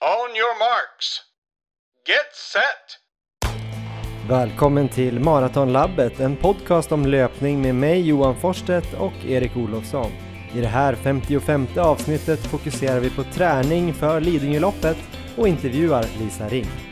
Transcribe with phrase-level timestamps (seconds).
[0.00, 1.20] On your marks.
[2.06, 2.98] Get set!
[4.28, 10.10] Välkommen till Maratonlabbet, en podcast om löpning med mig Johan Forsstedt och Erik Olofsson.
[10.54, 14.96] I det här 55 avsnittet fokuserar vi på träning för Lidingöloppet
[15.36, 16.87] och intervjuar Lisa Ring.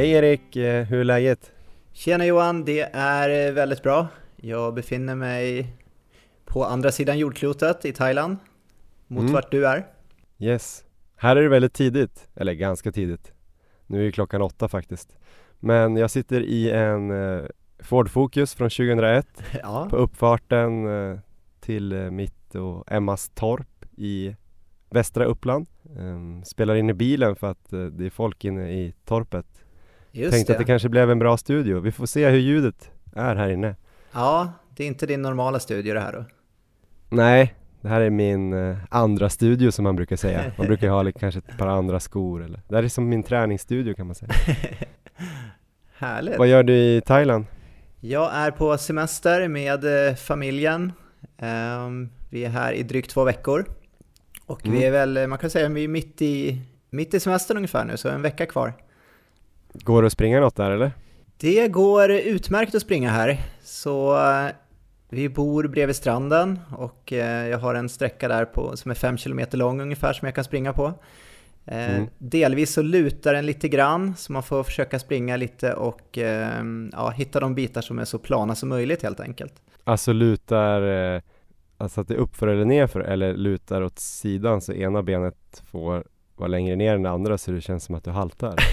[0.00, 1.52] Hej Erik, eh, hur är läget?
[1.92, 4.08] Tjena Johan, det är eh, väldigt bra.
[4.36, 5.76] Jag befinner mig
[6.44, 8.36] på andra sidan jordklotet i Thailand,
[9.06, 9.32] mot Mm.
[9.32, 9.86] vart du är.
[10.38, 10.84] Yes.
[11.16, 13.32] Här är det väldigt tidigt, eller ganska tidigt.
[13.86, 15.16] Nu är klockan åtta faktiskt.
[15.58, 17.44] Men jag sitter i en eh,
[17.78, 19.26] Ford Focus från 2001
[19.62, 20.86] Ja, på uppfarten
[21.60, 24.36] till mitt och Emmas torp i
[24.90, 25.66] västra Uppland.
[25.98, 29.46] Ehm, spelar in i bilen för att det är folk inne i torpet.
[30.12, 30.56] Just Tänkte det.
[30.56, 31.80] att det kanske blev en bra studio.
[31.80, 33.76] Vi får se hur ljudet är här inne.
[34.12, 36.24] Ja, det är inte din normala studio det här då.
[37.08, 40.52] Nej, det här är min eh, andra studio som man brukar säga.
[40.58, 43.94] Man brukar ha kanske ett par andra skor eller Det här är som min träningsstudio
[43.94, 44.32] kan man säga.
[45.98, 46.38] Härligt.
[46.38, 47.44] Vad gör du i Thailand?
[48.00, 50.92] Jag är på semester med eh, familjen.
[51.38, 53.64] Ehm, vi är här i drygt två veckor.
[54.46, 54.82] Och vi Mm.
[54.82, 58.08] är väl, man kan säga, vi är mitt i, mitt i semestern ungefär nu, så
[58.08, 58.72] en vecka kvar.
[59.72, 60.92] Går det att springa något där eller?
[61.36, 63.40] Det går utmärkt att springa här.
[63.62, 64.46] Så eh,
[65.08, 69.16] vi bor bredvid stranden och eh, jag har en sträcka där på, som är 5
[69.16, 70.86] km lång ungefär som jag kan springa på.
[71.66, 72.06] Eh, Mm.
[72.18, 76.18] Delvis så lutar den lite grann så man får försöka springa lite och
[76.92, 79.52] ja, hitta de bitar som är så plana som möjligt helt enkelt.
[79.84, 80.82] Alltså lutar,
[81.76, 86.04] alltså att det är uppför eller nerför eller lutar åt sidan så ena benet får
[86.40, 88.54] vara längre ner än andra så det känns som att du haltar.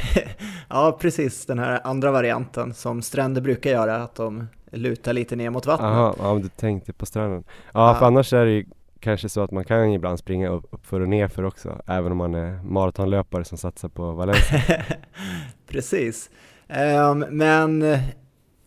[0.69, 5.49] Ja, precis den här andra varianten som stränder brukar göra, att de lutar lite ner
[5.49, 5.89] mot vattnet.
[5.89, 7.43] Jaha, ja men du tänkte på stranden.
[7.73, 7.95] Ja, Ja.
[7.95, 8.65] för annars är det ju
[8.99, 12.35] kanske så att man kan ibland springa upp, uppför och nerför också även om man
[12.35, 14.61] är maratonlöpare som satsar på Valencia.
[15.67, 16.29] Precis.
[16.67, 17.85] Ehm, men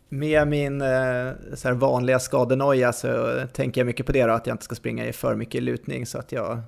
[0.08, 4.54] med min eh, så vanliga skadenoja så tänker jag mycket på det då, att jag
[4.54, 6.60] inte ska springa i för mycket lutning så att jag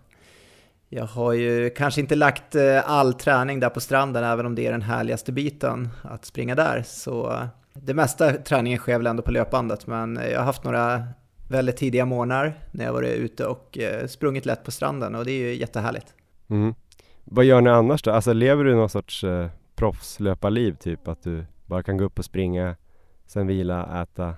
[0.95, 4.67] jag har ju kanske inte lagt eh, all träning där på stranden, även om det
[4.67, 6.83] är den härligaste biten att springa där.
[6.87, 11.05] Så eh, det mesta träningen sker väl ändå på löpbandet, men jag har haft några
[11.49, 15.33] väldigt tidiga morgnar när jag varit ute och eh, sprungit lätt på stranden och det
[15.33, 16.15] är ju jättehärligt.
[16.51, 16.75] Mm.
[17.25, 18.11] Vad gör ni annars då?
[18.11, 21.09] Alltså lever du någon sorts eh, proffslöparliv typ?
[21.09, 22.77] Att du bara kan gå upp och springa,
[23.27, 24.35] sen vila, äta,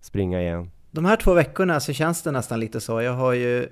[0.00, 0.70] springa igen?
[0.90, 3.00] De här två veckorna så känns det nästan lite så.
[3.00, 3.68] Jag har ju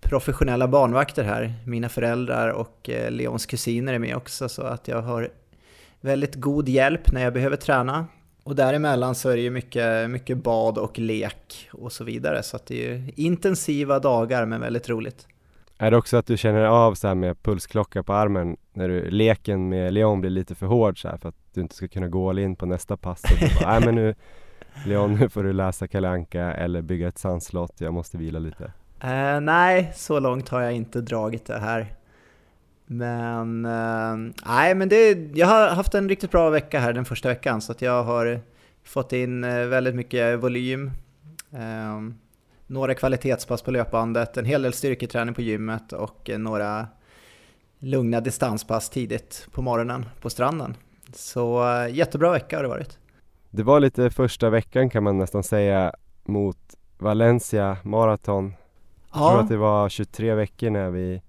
[0.00, 1.54] professionella barnvakter här.
[1.66, 5.30] Mina föräldrar och eh, Leons kusiner är med också så att jag har
[6.00, 8.06] väldigt god hjälp när jag behöver träna.
[8.44, 12.42] Och däremellan så är det ju mycket, mycket bad och lek och så vidare.
[12.42, 15.26] Så att det är ju intensiva dagar men väldigt roligt.
[15.78, 19.10] Är det också att du känner av så här med pulsklocka på armen när du,
[19.10, 22.08] leken med Leon blir lite för hård så här för att du inte ska kunna
[22.08, 24.14] gå all in på nästa pass och bara, nej men nu
[24.86, 28.72] Leon nu får du läsa Kalle Anka eller bygga ett sandslott, jag måste vila lite
[29.04, 31.94] Uh, nej, så långt har jag inte dragit det här.
[32.86, 37.28] Men, uh, nej men det, jag har haft en riktigt bra vecka här den första
[37.28, 38.40] veckan så att jag har
[38.88, 40.90] fått in eh, väldigt mycket volym.
[41.52, 42.00] Eh,
[42.66, 46.86] några kvalitetspass på löpbandet, en hel del styrketräning på gymmet och några
[47.78, 50.76] lugna distanspass tidigt på morgonen på stranden.
[51.14, 52.98] Så jättebra vecka har det varit.
[53.50, 55.92] Det var lite första veckan kan man nästan säga
[56.24, 56.58] mot
[56.98, 58.54] Valencia Marathon
[59.12, 61.22] jag tror att det var 23 veckor när vi,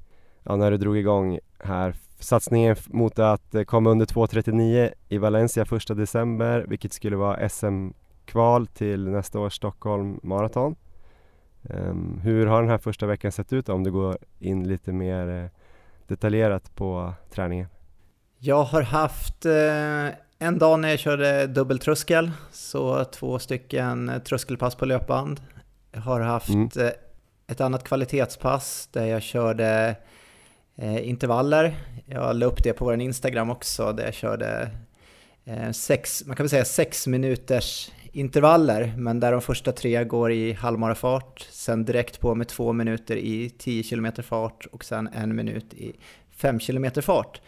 [0.44, 5.66] ja när du drog igång här Satsningen mot att eh, komma under 2.39 i Valencia
[5.66, 10.75] första december vilket skulle vara SM-kval till nästa års Stockholm Marathon
[11.63, 14.91] Ehm, Hur har den här första veckan sett ut då, om du går in lite
[14.91, 15.50] mer eh,
[16.07, 17.67] detaljerat på träningen?
[18.37, 20.08] Jag har haft eh,
[20.40, 25.41] en dag när jag körde dubbeltröskel, så två stycken eh, tröskelpass på löpband.
[25.91, 26.70] Jag har haft Mm
[27.49, 29.96] ett annat kvalitetspass där jag körde
[30.75, 31.75] eh, intervaller.
[32.05, 34.72] Jag la upp det på vår Instagram också, där jag körde
[35.46, 40.31] eh, sex, man kan väl säga sex minuters intervaller, men där de första tre går
[40.31, 45.35] i halvmarafart, sen direkt på med två minuter i 10 km fart och sen en
[45.35, 45.96] minut i
[46.31, 47.41] 5 km fart.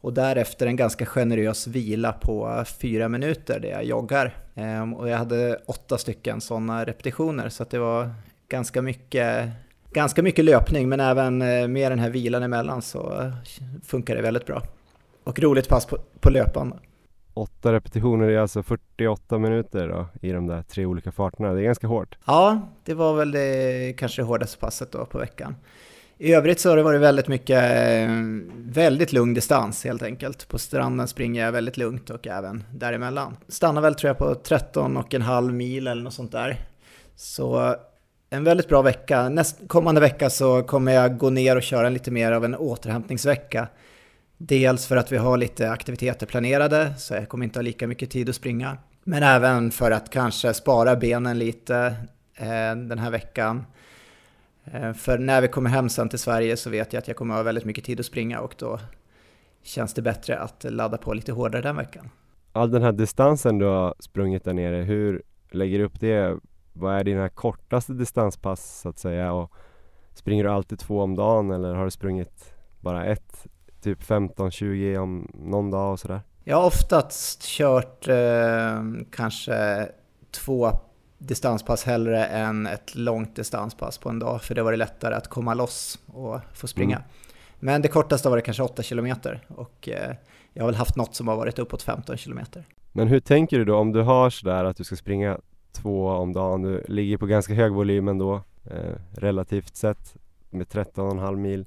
[0.00, 4.36] Och därefter en ganska generös vila på fyra minuter där jag joggar.
[4.54, 8.10] Ehm, och jag hade åtta stycken sådana repetitioner så att det var
[8.48, 9.48] ganska mycket,
[9.92, 13.32] ganska mycket löpning men även eh, med den här vilan emellan så
[13.84, 14.62] funkar det väldigt bra.
[15.24, 16.74] Och roligt pass på, på löpan.
[17.34, 21.52] Åtta repetitioner är alltså 48 minuter då, i de där tre olika farterna.
[21.52, 22.18] Det är ganska hårt.
[22.26, 25.54] Ja, det var väl det kanske det hårdaste passet då på veckan.
[26.18, 28.08] I övrigt så har det varit väldigt mycket, eh,
[28.54, 30.48] väldigt lugn distans helt enkelt.
[30.48, 33.36] På stranden springer jag väldigt lugnt och även däremellan.
[33.48, 36.60] Stannar väl tror jag på 13 och en halv mil eller något sånt där.
[37.16, 37.76] Så
[38.36, 39.28] en väldigt bra vecka.
[39.28, 43.68] Näst, kommande vecka så kommer jag gå ner och köra lite mer av en återhämtningsvecka.
[44.36, 48.10] Dels för att vi har lite aktiviteter planerade, så jag kommer inte ha lika mycket
[48.10, 48.78] tid att springa.
[49.04, 51.94] Men även för att kanske spara benen lite
[52.34, 53.64] eh, den här veckan.
[54.64, 57.34] Eh, för när vi kommer hem sen till Sverige så vet jag att jag kommer
[57.34, 58.80] ha väldigt mycket tid att springa och då
[59.62, 62.10] känns det bättre att ladda på lite hårdare den veckan.
[62.52, 66.38] All den här distansen du har sprungit där nere, hur lägger du upp det?
[66.78, 69.32] Vad är dina kortaste distanspass så att säga?
[69.32, 69.52] Och
[70.14, 73.46] springer du alltid två om dagen eller har du sprungit bara ett?
[73.82, 76.20] Typ 15-20 om någon dag och sådär?
[76.44, 78.82] Jag har oftast kört eh,
[79.12, 79.88] kanske
[80.30, 80.70] två
[81.18, 85.28] distanspass hellre än ett långt distanspass på en dag, för det var det lättare att
[85.28, 86.96] komma loss och få springa.
[86.96, 87.08] Mm.
[87.58, 89.14] Men det kortaste var det kanske 8 km
[89.48, 90.14] och eh,
[90.52, 92.40] jag har väl haft något som har varit uppåt 15 km.
[92.92, 95.38] Men hur tänker du då om du har sådär att du ska springa
[95.76, 100.16] två om dagen, du ligger på ganska hög volym ändå eh, relativt sett
[100.50, 101.66] med 13,5 mil.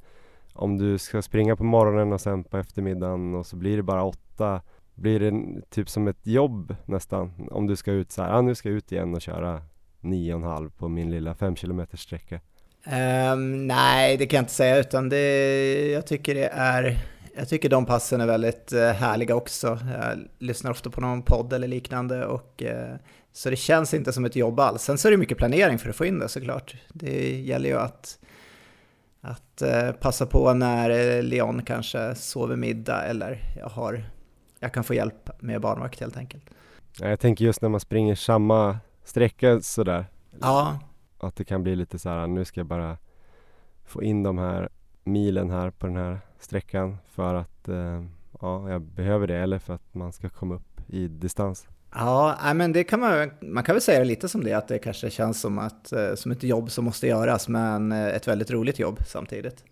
[0.54, 4.04] Om du ska springa på morgonen och sen på eftermiddagen och så blir det bara
[4.04, 4.62] åtta
[4.96, 8.56] blir det typ som ett jobb nästan om du ska ut så här, ah, nu
[8.56, 9.62] ska jag ut igen och köra
[10.02, 12.40] 9,5 på min lilla 5 km sträcka?
[13.34, 16.98] Um, nej, det kan jag inte säga utan det, jag tycker det är
[17.36, 19.80] jag tycker de passen är väldigt eh, härliga också.
[20.02, 22.96] Jag lyssnar ofta på någon podd eller liknande och eh,
[23.32, 24.82] så det känns inte som ett jobb alls.
[24.82, 26.76] Sen så är det mycket planering för att få in det såklart.
[26.94, 28.20] Det gäller ju att,
[29.22, 34.04] att uh, passa på när Leon kanske sover middag eller jag har
[34.60, 36.44] jag kan få hjälp med barnvakt helt enkelt.
[37.00, 40.06] Jag tänker just när man springer samma sträcka sådär.
[40.42, 40.80] Ja.
[41.18, 42.98] Att det kan bli lite så här, nu ska jag bara
[43.86, 44.70] få in de här
[45.04, 48.04] milen här på den här sträckan för att eh,
[48.42, 51.68] ja, jag behöver det eller för att man ska komma upp i distans.
[51.92, 55.10] Ja, men det kan man, man kan väl säga lite som det, att det kanske
[55.10, 58.80] känns som, att, eh, som ett jobb som måste göras, men eh, ett väldigt roligt
[58.80, 59.64] jobb samtidigt.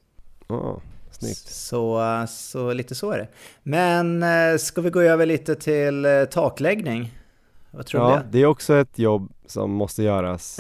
[0.48, 0.82] Ja,
[1.12, 1.48] Snyggt.
[1.48, 3.28] Så, så lite så är det.
[3.64, 7.12] Men eh, ska vi gå över lite till takläggning?
[7.72, 8.30] Vad tror ja, du det?
[8.32, 10.58] det är också ett jobb som måste göras.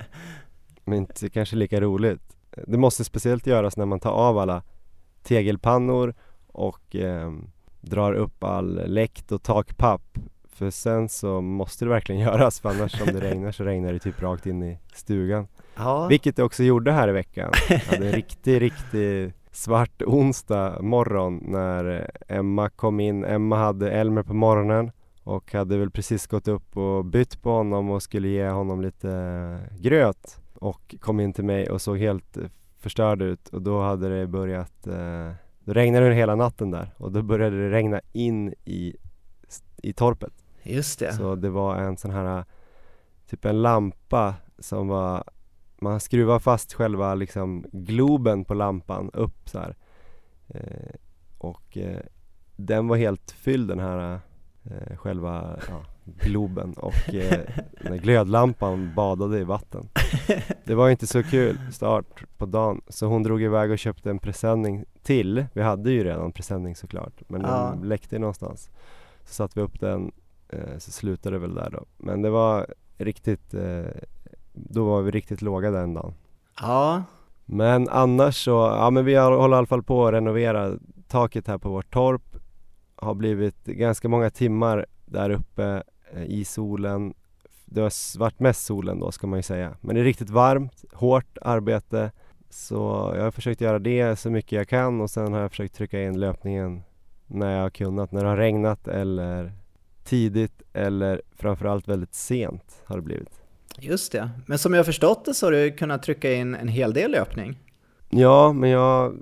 [0.84, 2.36] Men inte kanske lika roligt.
[2.66, 4.62] Det måste speciellt göras när man tar av alla
[5.22, 6.14] tegelpannor
[6.46, 7.32] och eh,
[7.80, 10.18] drar upp all läkt och takpapp.
[10.52, 13.98] För sen så måste det verkligen göras för annars om det regnar så regnar det
[13.98, 15.46] typ rakt in i stugan.
[15.76, 16.06] Ja.
[16.06, 17.52] Vilket det också gjorde här i veckan.
[17.68, 23.24] Jag hade en riktig, riktig svart onsdag morgon när Emma kom in.
[23.24, 24.90] Emma hade Elmer på morgonen
[25.24, 29.58] och hade väl precis gått upp och bytt på honom och skulle ge honom lite
[29.78, 32.38] gröt och kom in till mig och såg helt
[32.78, 35.32] förstörd ut och då hade det börjat eh,
[35.64, 38.96] Då regnade det hela natten där och då började det regna in i,
[39.82, 42.44] i torpet Just det Så det var en sån här
[43.26, 45.24] Typ en lampa som var
[45.82, 49.76] man skruvar fast själva liksom globen på lampan upp så här.
[50.48, 50.94] Eh,
[51.38, 52.00] och eh,
[52.56, 54.20] den var helt fylld den här
[54.64, 57.40] eh, själva ja, globen och eh,
[57.80, 59.88] när glödlampan badade i vatten.
[60.64, 64.18] Det var inte så kul start på dagen så hon drog iväg och köpte en
[64.18, 65.46] presenning till.
[65.52, 67.74] Vi hade ju redan presenning såklart men ja.
[67.76, 68.70] den läckte någonstans.
[69.24, 70.12] Så satte vi upp den
[70.78, 71.84] så slutade det väl där då.
[71.96, 72.66] Men det var
[72.98, 73.86] riktigt eh,
[74.52, 76.14] då var vi riktigt låga den dagen.
[76.60, 77.02] Ja.
[77.44, 80.72] Men annars så, ja men vi håller i alla fall på att renovera
[81.08, 82.36] taket här på vårt torp.
[82.96, 85.82] Har blivit ganska många timmar där uppe
[86.12, 87.14] eh, i solen.
[87.64, 89.76] Det har varit mest solen då ska man ju säga.
[89.80, 92.10] Men det är riktigt varmt, hårt arbete.
[92.50, 95.74] Så jag har försökt göra det så mycket jag kan och sen har jag försökt
[95.74, 96.82] trycka in löpningen
[97.26, 98.12] när jag har kunnat.
[98.12, 99.52] När det har regnat eller
[100.04, 103.42] tidigt eller framförallt väldigt sent har det blivit.
[103.78, 104.30] Just det.
[104.46, 107.10] Men som jag har förstått det så har du kunnat trycka in en hel del
[107.10, 107.58] löpning.
[108.10, 109.16] Ja, men jag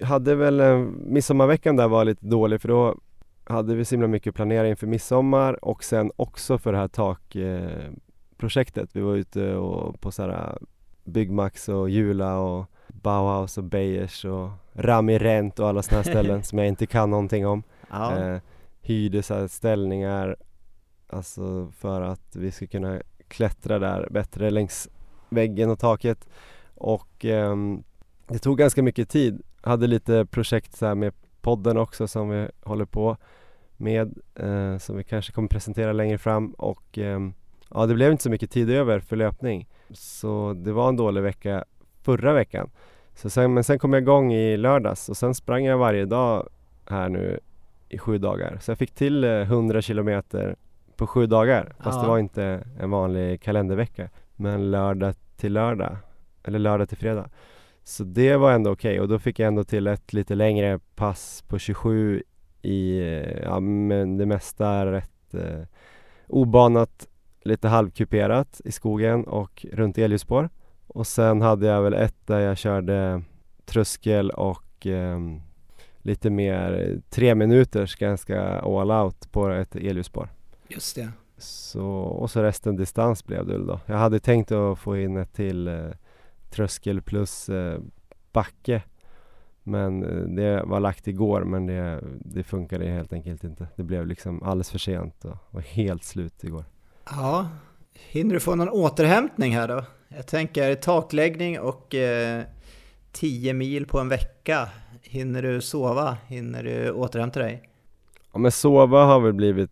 [0.00, 2.96] hade väl, eh, midsommarveckan där var lite dålig för då
[3.44, 8.90] hade vi så himla mycket planering för midsommar och sen också för det här takprojektet.
[8.92, 10.58] Vi var ute och på sådana
[11.04, 16.42] Byggmax och Jula och Bauhaus och Beyers och Rami Rent och alla sådana här ställen
[16.42, 17.62] som jag inte kan någonting om.
[17.90, 18.18] Ja.
[18.18, 18.40] Eh,
[18.84, 20.36] hyrde så ställningar
[21.14, 24.88] Alltså för att vi ska kunna klättra där bättre längs
[25.28, 26.28] väggen och taket
[26.74, 27.56] och eh,
[28.28, 29.42] det tog ganska mycket tid.
[29.62, 33.16] Hade lite projekt så med podden också som vi håller på
[33.76, 37.20] med eh, som vi kanske kommer presentera längre fram och eh,
[37.70, 39.68] ja, det blev inte så mycket tid över för löpning.
[39.90, 41.64] Så det var en dålig vecka
[42.02, 42.70] förra veckan.
[43.14, 46.48] Så sen, men sen kom jag igång i lördags och sen sprang jag varje dag
[46.86, 47.40] här nu
[47.88, 48.58] i sju dagar.
[48.60, 50.56] Så jag fick till 100 eh, kilometer
[50.96, 52.02] på sju dagar fast ja.
[52.02, 54.08] det var inte en vanlig kalendervecka.
[54.36, 55.96] Men lördag till lördag,
[56.44, 57.30] eller lördag till fredag.
[57.84, 59.00] Så det var ändå okej okay.
[59.00, 62.22] och då fick jag ändå till ett lite längre pass på 27
[62.62, 65.62] i, eh, ja men det mesta rätt eh,
[66.26, 67.08] obanat,
[67.44, 70.50] lite halvkuperat i skogen och runt elljusspår.
[70.86, 73.22] Och sen hade jag väl ett där jag körde
[73.64, 75.18] tröskel och eh,
[76.04, 80.28] lite mer tre minuters ganska all out på ett elljusspår.
[80.68, 81.08] Just det.
[81.38, 83.80] Så, och så resten distans blev det då.
[83.86, 85.90] Jag hade tänkt att få in ett till eh,
[86.50, 87.80] tröskel plus eh,
[88.32, 88.82] backe.
[89.62, 93.66] Men eh, det var lagt igår men det, det funkade helt enkelt inte.
[93.76, 96.64] Det blev liksom alldeles för sent och var helt slut igår.
[97.04, 97.48] Ja,
[97.94, 99.84] hinner du få någon återhämtning här då?
[100.08, 102.42] Jag tänker takläggning och eh,
[103.12, 104.68] 10 mil på en vecka.
[105.04, 106.16] Hinner du sova?
[106.26, 107.62] Hinner du återhämta dig?
[108.32, 109.70] Ja men sova har väl blivit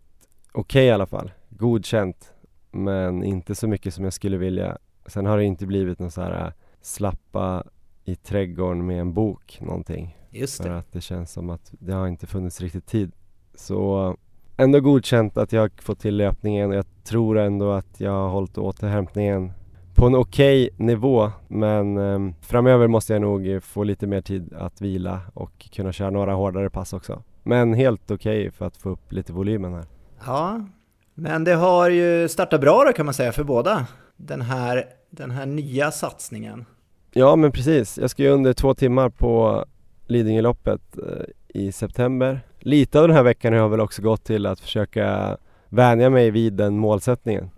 [0.51, 1.31] okej okay, i alla fall.
[1.49, 2.33] Godkänt.
[2.71, 4.77] Men inte så mycket som jag skulle vilja.
[5.05, 7.63] Sen har det inte blivit någon så här äh, slappa
[8.05, 10.17] i trädgården med en bok någonting.
[10.29, 10.63] Just det.
[10.63, 13.11] För att det känns som att det har inte funnits riktigt tid.
[13.55, 14.17] Så
[14.57, 18.29] ändå godkänt att jag har fått till löpningen och jag tror ändå att jag har
[18.29, 19.51] hållit återhämtningen
[20.03, 24.53] på en okej okay nivå men eh, framöver måste jag nog få lite mer tid
[24.53, 27.23] att vila och kunna köra några hårdare pass också.
[27.43, 29.85] Men helt okej okay för att få upp lite volymen här.
[30.25, 30.65] Ja,
[31.13, 35.31] men det har ju startat bra då kan man säga för båda, den här, den
[35.31, 36.65] här nya satsningen.
[37.13, 39.65] Ja men precis, jag ska ju under två timmar på
[40.07, 42.39] Lidingöloppet eh, i september.
[42.59, 45.37] Lite av den här veckan har jag väl också gått till att försöka
[45.69, 47.49] vänja mig vid den målsättningen.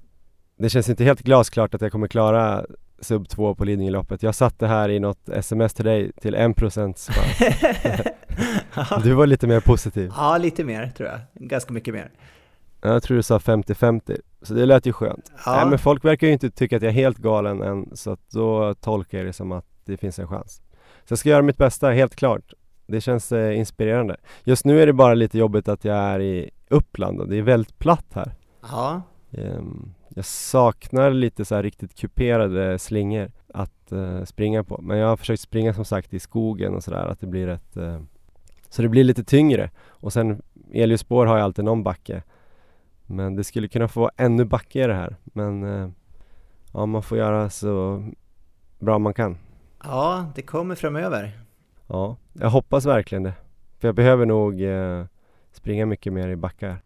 [0.58, 2.66] Det känns inte helt glasklart att jag kommer klara
[3.00, 4.24] sub 2 på Lidingöloppet.
[4.24, 7.12] Jag satte här i något sms till dig till 1%
[9.04, 10.12] Du var lite mer positiv.
[10.16, 11.20] Ja, lite mer tror jag.
[11.34, 12.12] Ganska mycket mer.
[12.82, 15.32] Jag tror du sa 50-50, så det lät ju skönt.
[15.46, 15.56] Ja.
[15.56, 18.32] Nej men folk verkar ju inte tycka att jag är helt galen än, så att
[18.32, 20.62] då tolkar jag det som att det finns en chans.
[21.06, 22.54] Så jag ska göra mitt bästa, helt klart.
[22.88, 24.18] Det känns eh, inspirerande.
[24.44, 27.42] Just nu är det bara lite jobbigt att jag är i Uppland och det är
[27.42, 28.32] väldigt platt här.
[28.62, 29.02] Ja.
[29.32, 34.82] Um, jag saknar lite så riktigt kuperade slingor att uh, springa på.
[34.82, 37.78] Men jag har försökt springa som sagt i skogen och sådär, att det blir ett
[37.78, 38.02] uh,
[38.70, 39.72] Så det blir lite tyngre.
[39.88, 40.42] Och sen
[40.74, 42.24] elljusspår har jag alltid någon backe.
[43.06, 45.16] Men det skulle kunna få vara ännu backigare här.
[45.24, 45.90] Men uh,
[46.74, 48.04] ja, man får göra så
[48.80, 49.38] bra man kan.
[49.84, 51.40] Ja, det kommer framöver.
[51.88, 53.34] Ja, jag hoppas verkligen det.
[53.80, 54.62] För jag behöver nog
[55.52, 56.82] springa mycket mer i backar.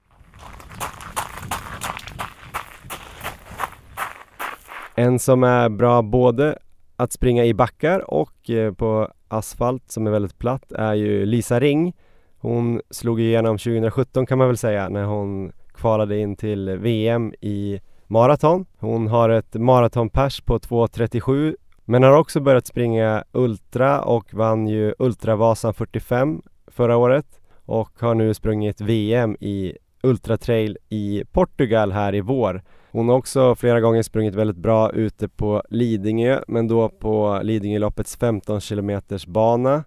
[5.00, 6.58] En som är bra både
[6.96, 11.60] att springa i backar och eh, på asfalt som är väldigt platt är ju Lisa
[11.60, 11.94] Ring.
[12.38, 17.80] Hon slog igenom 2017 kan man väl säga när hon kvalade in till VM i
[18.08, 18.66] maraton.
[18.80, 24.94] Hon har ett maratonpers på 2.37 men har också börjat springa Ultra och vann ju
[25.00, 32.16] Ultravasan 45 förra året och har nu sprungit VM i Ultra Trail i Portugal här
[32.16, 32.64] i vår.
[32.92, 38.18] Hon har också flera gånger sprungit väldigt bra ute på Lidingö, men då på Lidingöloppets
[38.18, 39.84] 15 km bana.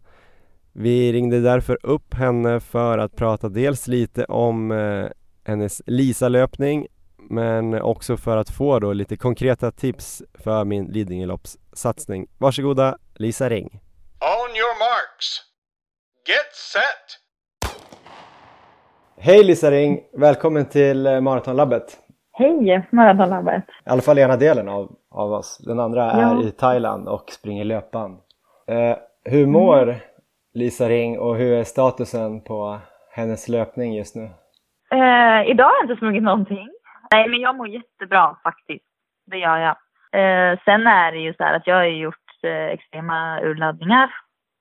[0.73, 5.07] Vi ringde därför upp henne för att prata dels lite om eh,
[5.45, 12.27] hennes Lisa-löpning, men också för att få då lite konkreta tips för min Lidingöloppssatsning.
[12.39, 13.67] Varsågoda Lisa Ring.
[14.21, 15.41] On your marks.
[16.29, 17.22] Get set!
[19.25, 20.01] Hej Lisa Ring!
[20.13, 21.83] Välkommen till eh, Maratonlabbet!
[22.33, 23.65] Hej Maratonlabbet!
[23.87, 25.59] I alla fall ena delen av, av oss.
[25.67, 26.41] Den andra ja.
[26.41, 28.11] är i Thailand och springer löpan.
[28.69, 29.95] Eh, hur mår mm.
[30.55, 32.79] Lisa Ring och hur är statusen på
[33.11, 34.25] hennes löpning just nu?
[34.91, 36.69] Eh, idag har jag inte sprungit någonting.
[37.11, 38.85] Nej, men jag mår jättebra faktiskt.
[39.27, 39.77] Det gör jag.
[40.21, 44.11] Eh, sen är det ju så här att jag har gjort eh, extrema urladdningar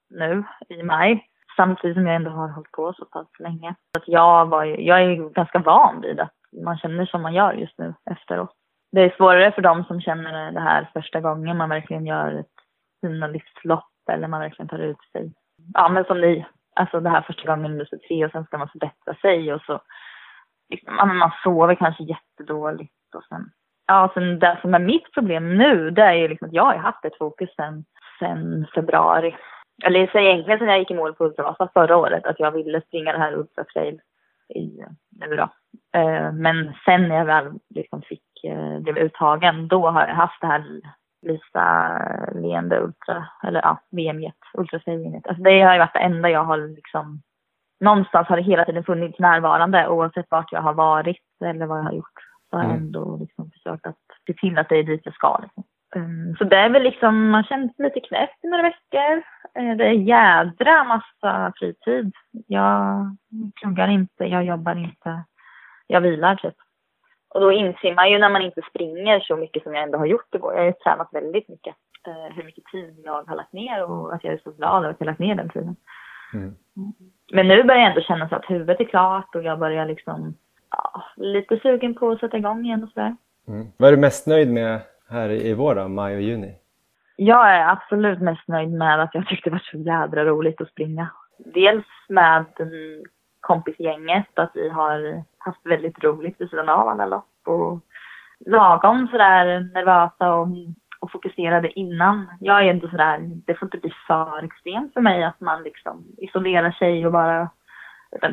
[0.10, 1.31] nu i maj.
[1.62, 3.76] Samtidigt som jag ändå har hållit på så pass länge.
[3.98, 6.34] Att jag, var ju, jag är ganska van vid att
[6.66, 8.56] man känner som man gör just nu efteråt.
[8.92, 12.56] Det är svårare för dem som känner det här första gången man verkligen gör ett
[13.02, 15.34] fina livslopp eller man verkligen tar ut sig.
[15.74, 18.70] Ja, men som ni, alltså det här första gången under tre och sen ska man
[18.70, 19.82] förbättra sig och så
[20.70, 23.50] liksom, ja, man sover kanske jättedåligt och sen,
[23.88, 26.76] ja, sen det som är mitt problem nu, det är ju liksom att jag har
[26.76, 27.86] haft ett fokus sen
[28.20, 29.36] sen februari.
[29.84, 32.82] Eller så egentligen sen jag gick i mål på Ultravasa förra året att jag ville
[32.82, 34.02] springa det här Ultra Trail
[34.56, 35.50] i nu då.
[36.00, 40.42] Eh, men sen när jag väl liksom fick, eh, blev uttagen, då har jag haft
[40.42, 40.82] det här
[41.22, 41.98] Lisa
[42.36, 46.44] leende Ultra, eller ja, VM-jet, Ultra Trail Alltså det har ju varit det enda jag
[46.44, 47.22] har liksom,
[47.80, 51.84] någonstans har det hela tiden funnits närvarande oavsett vart jag har varit eller vad jag
[51.84, 52.20] har gjort.
[52.50, 52.84] Så har jag mm.
[52.84, 53.98] ändå liksom försökt att
[54.28, 55.40] se till att det är dit jag ska.
[55.42, 55.64] Liksom.
[55.96, 59.18] Um, så det är väl liksom, man känner sig lite knäpp i några veckor.
[59.60, 62.14] Uh, det är jädra massa fritid.
[62.48, 63.16] Jag
[63.62, 65.24] pluggar inte, jag jobbar inte,
[65.88, 66.56] jag vilar typ.
[67.30, 70.06] Och då inser man ju när man inte springer så mycket som jag ändå har
[70.06, 70.54] gjort igår.
[70.54, 71.76] Jag har ju tränat väldigt mycket.
[72.08, 74.90] Uh, hur mycket tid jag har lagt ner och att jag är så glad över
[74.90, 75.76] att jag har lagt ner den tiden.
[76.34, 76.56] Mm.
[77.32, 80.38] Men nu börjar jag ändå känna så att huvudet är klart och jag börjar liksom,
[80.70, 83.16] ja, lite sugen på att sätta igång igen och sådär.
[83.48, 83.68] Mm.
[83.78, 86.56] Vad är du mest nöjd med här i vår då, maj och juni?
[87.16, 90.70] Jag är absolut mest nöjd med att jag tyckte det var så jädra roligt att
[90.70, 91.08] springa.
[91.38, 92.46] Dels med
[93.40, 97.80] kompisgänget, att vi har haft väldigt roligt vid sidan av alla lopp och
[98.46, 100.48] lagom sådär nervösa och,
[101.00, 102.28] och fokuserade innan.
[102.40, 106.04] Jag är inte sådär, det får inte bli för extremt för mig att man liksom
[106.18, 107.50] isolerar sig och bara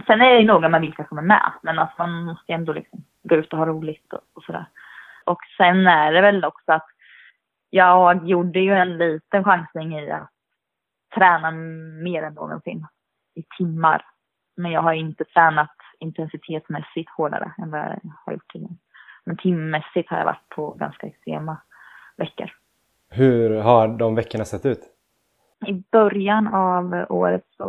[0.06, 2.72] Sen är jag ju noga med vilka som är med, men att man måste ändå
[2.72, 4.66] liksom gå ut och ha roligt och, och sådär.
[5.28, 6.86] Och sen är det väl också att
[7.70, 10.30] jag gjorde ju en liten chansning i att
[11.14, 11.50] träna
[12.04, 12.86] mer än någonsin
[13.34, 14.04] i timmar.
[14.56, 18.74] Men jag har inte tränat intensitetsmässigt hårdare än vad jag har gjort tidigare.
[19.24, 21.56] Men timmässigt har jag varit på ganska extrema
[22.16, 22.50] veckor.
[23.10, 24.80] Hur har de veckorna sett ut?
[25.66, 27.64] I början av året så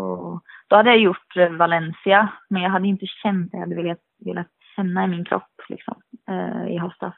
[0.67, 4.47] då hade jag gjort Valencia, men jag hade inte känt det jag hade velat, velat
[4.75, 7.15] känna i min kropp liksom, eh, i höstas.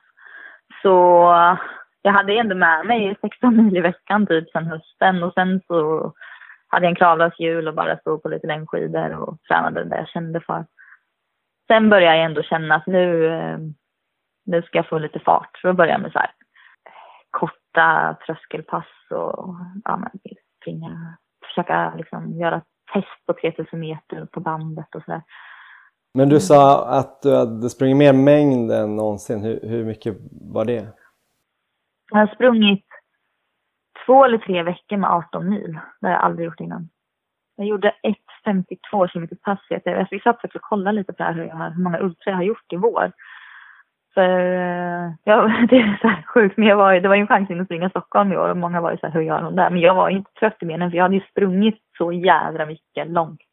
[0.81, 0.89] Så
[2.01, 6.13] jag hade ändå med mig 16 mil i veckan typ sen hösten och sen så
[6.67, 10.07] hade jag en kravlös jul och bara stod på lite längdskidor och tränade det jag
[10.07, 10.65] kände för.
[11.67, 13.57] Sen började jag ändå känna att nu, eh,
[14.45, 15.57] nu ska jag få lite fart.
[15.61, 16.31] Så då började jag med så här
[16.85, 20.09] eh, korta tröskelpass och ja, men,
[20.61, 22.61] springa, försöka liksom göra
[22.93, 25.21] test på 3000 meter på bandet och sådär.
[26.13, 29.43] Men du sa att du hade sprungit mer mängd än någonsin.
[29.43, 30.87] Hur, hur mycket var det?
[32.11, 32.85] Jag har sprungit
[34.05, 35.79] två eller tre veckor med 18 mil.
[36.01, 36.89] Det har jag aldrig gjort innan.
[37.55, 37.93] Jag gjorde
[38.45, 39.59] 1.52 km pass.
[40.11, 42.43] Vi satt faktiskt och kollade lite på här, hur, jag, hur många ultra jag har
[42.43, 43.11] gjort i vår.
[44.13, 47.27] För eh, ja, det är så här sjukt, men jag var, det var ju en
[47.27, 49.55] chans att springa Stockholm i år och många var ju så här, hur gör hon
[49.55, 49.69] det?
[49.69, 53.07] Men jag var inte trött i benen för jag hade ju sprungit så jädra mycket
[53.07, 53.50] långt.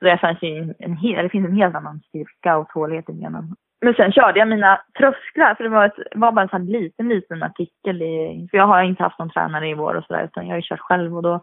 [0.00, 3.54] Det, fanns ju en hel, det finns en helt annan styrka och tålighet i benen.
[3.82, 7.08] Men sen körde jag mina trösklar, för det var, ett, var bara en sån liten,
[7.08, 10.46] liten artikel i, för jag har inte haft någon tränare i vår och sådär, utan
[10.46, 11.40] jag har ju kört själv och då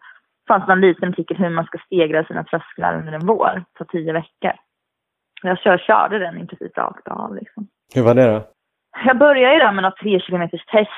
[0.48, 3.86] fanns det en liten artikel hur man ska stegra sina trösklar under en vår på
[3.86, 4.52] tio veckor.
[5.44, 7.68] Jag kör, körde den i princip rakt av liksom.
[7.96, 8.48] Hur var det då?
[9.06, 10.90] Jag började ju där med något tre kilometers test.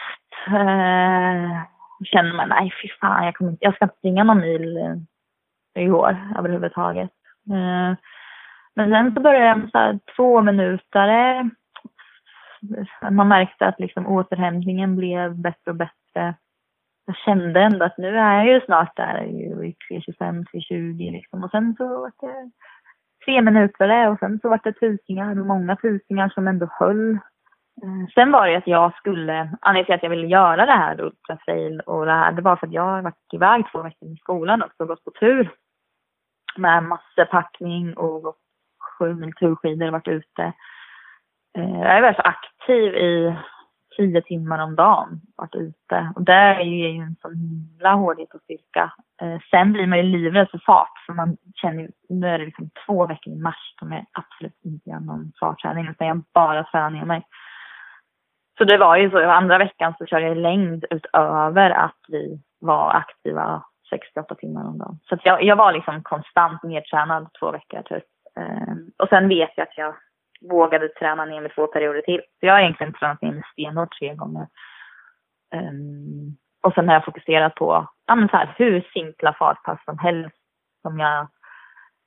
[0.47, 1.63] Eh,
[2.03, 5.91] kände man, nej fy fan, jag, kommer, jag ska inte springa någon mil eh, i
[5.91, 7.11] år överhuvudtaget.
[7.51, 7.97] Eh,
[8.75, 11.49] men sen så började jag med så här två minuter.
[13.11, 16.35] Man märkte att liksom återhämtningen blev bättre och bättre.
[17.05, 21.43] Jag kände ändå att nu är jag ju snart där i 3.25, 3.20 liksom.
[21.43, 22.51] Och sen så var det
[23.25, 27.11] tre minuter och sen så var det tusingar och många tusingar som ändå höll.
[27.83, 31.01] Eh, sen var det att jag skulle, anledningen till att jag ville göra det här
[31.01, 34.17] ultrafail och det här, det var för att jag har varit iväg två veckor i
[34.17, 35.49] skolan också och gått på tur
[36.57, 38.39] med massor packning och gått
[38.99, 40.53] sju mil turskidor och varit ute.
[41.57, 43.35] Eh, jag är väldigt aktiv i
[43.97, 46.11] tio timmar om dagen, varit ute.
[46.15, 48.93] Och det är ju en sån himla hårdhet och styrka.
[49.21, 52.45] Eh, sen blir man ju livrädd för fart, för man känner ju, nu är det
[52.45, 56.63] liksom två veckor i mars som jag absolut inte gör någon fartträning, utan jag bara
[56.63, 57.27] tränar ner mig.
[58.57, 62.93] Så det var ju så, andra veckan så körde jag längd utöver att vi var
[62.93, 64.99] aktiva 68 timmar om dagen.
[65.09, 68.03] Så jag, jag var liksom konstant nedtränad två veckor typ.
[68.37, 69.95] Eh, och sen vet jag att jag
[70.41, 72.21] vågade träna ner mig två perioder till.
[72.39, 74.47] Så jag har egentligen tränat ner mig stenhårt tre gånger.
[75.55, 79.97] Um, och sen har jag fokuserat på ja, men så här, hur simpla fartpass som
[79.97, 80.35] helst.
[80.81, 81.27] Som jag,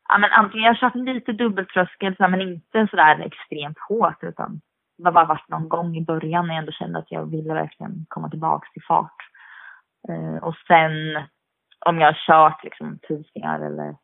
[0.08, 4.60] ja, men antingen jag har kört lite dubbeltröskel men inte sådär extremt hårt utan
[4.98, 7.54] det har bara varit någon gång i början när jag ändå kände att jag ville
[7.54, 9.16] verkligen komma tillbaks till fart.
[10.08, 10.92] Ehm, och sen
[11.84, 13.96] om jag har kört liksom tusingar eller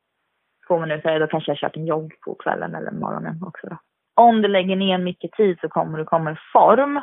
[0.68, 3.66] två minuter, då kanske jag har kört en jogg på kvällen eller morgonen också.
[3.66, 3.76] Då.
[4.14, 7.00] Om du lägger ner mycket tid så kommer du komma i form.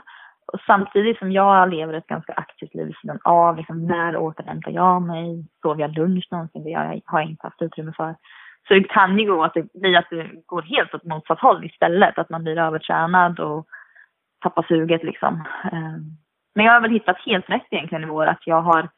[0.53, 4.71] och samtidigt som jag lever ett ganska aktivt liv vid sidan av, liksom när återhämtar
[4.71, 5.45] jag mig?
[5.61, 6.63] Sover jag lunch någonsin?
[6.63, 6.73] Det
[7.05, 8.15] har jag inte haft utrymme för.
[8.67, 11.65] Så det kan ju gå att det blir att det går helt åt motsatt håll
[11.65, 13.67] istället, att man blir övertränad och
[14.43, 15.43] tappar suget liksom.
[15.71, 16.01] Ehm,
[16.55, 18.89] men jag har väl hittat helt rätt egentligen i vår, att jag har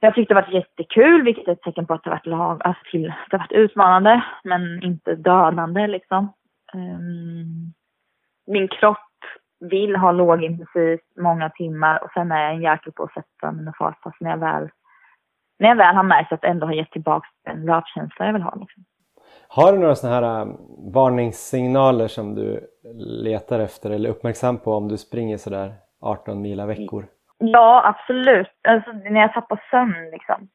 [0.00, 2.82] jag tyckte det var jättekul, vilket är ett tecken på att det varit, lag, alltså
[2.90, 6.32] till, det har varit utmanande, men inte dödande liksom.
[6.74, 7.72] Um,
[8.46, 8.98] min kropp
[9.60, 13.72] vill ha lågintensivt många timmar och sen är jag en jäkel på att sätta mina
[13.78, 14.68] fartpass när jag väl,
[15.58, 18.42] när jag väl har märkt att jag ändå har gett tillbaka den löpkänsla jag vill
[18.42, 18.54] ha.
[18.54, 18.84] Liksom.
[19.48, 20.54] Har du några sådana här äh,
[20.94, 22.60] varningssignaler som du
[22.98, 27.06] letar efter eller uppmärksam på om du springer sådär 18 mila veckor?
[27.42, 28.50] Ja, absolut.
[28.68, 30.48] Alltså, när jag tappar sömn liksom,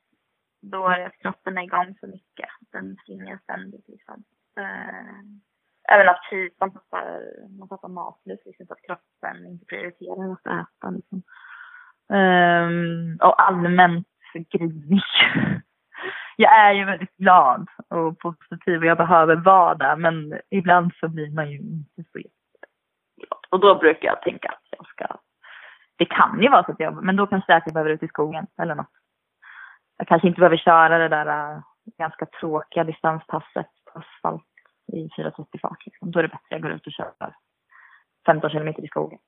[0.61, 2.49] då är det att kroppen är igång så mycket.
[2.71, 4.23] Den springer ständigt liksom.
[4.57, 7.21] Eh, även aptit, typ, man tappar,
[7.59, 11.23] man tappar matlust liksom, så att kroppen inte prioriterar att äta liksom.
[12.09, 14.07] Um, och allmänt
[14.49, 15.01] grinig.
[16.35, 21.07] jag är ju väldigt glad och positiv och jag behöver vara där men ibland så
[21.07, 23.45] blir man ju inte så jätteglad.
[23.49, 25.07] Och då brukar jag tänka att jag ska
[25.97, 27.91] det kan ju vara så att jag, men då kanske det är att jag behöver
[27.91, 28.91] ut i skogen eller något.
[29.97, 31.59] Jag kanske inte behöver köra det där äh,
[31.97, 34.43] ganska tråkiga distanspasset på asfalt
[34.93, 35.85] i 430 fart.
[35.85, 36.11] Liksom.
[36.11, 37.11] Då är det bättre att jag går ut och kör
[38.25, 39.19] 15 kilometer i skogen.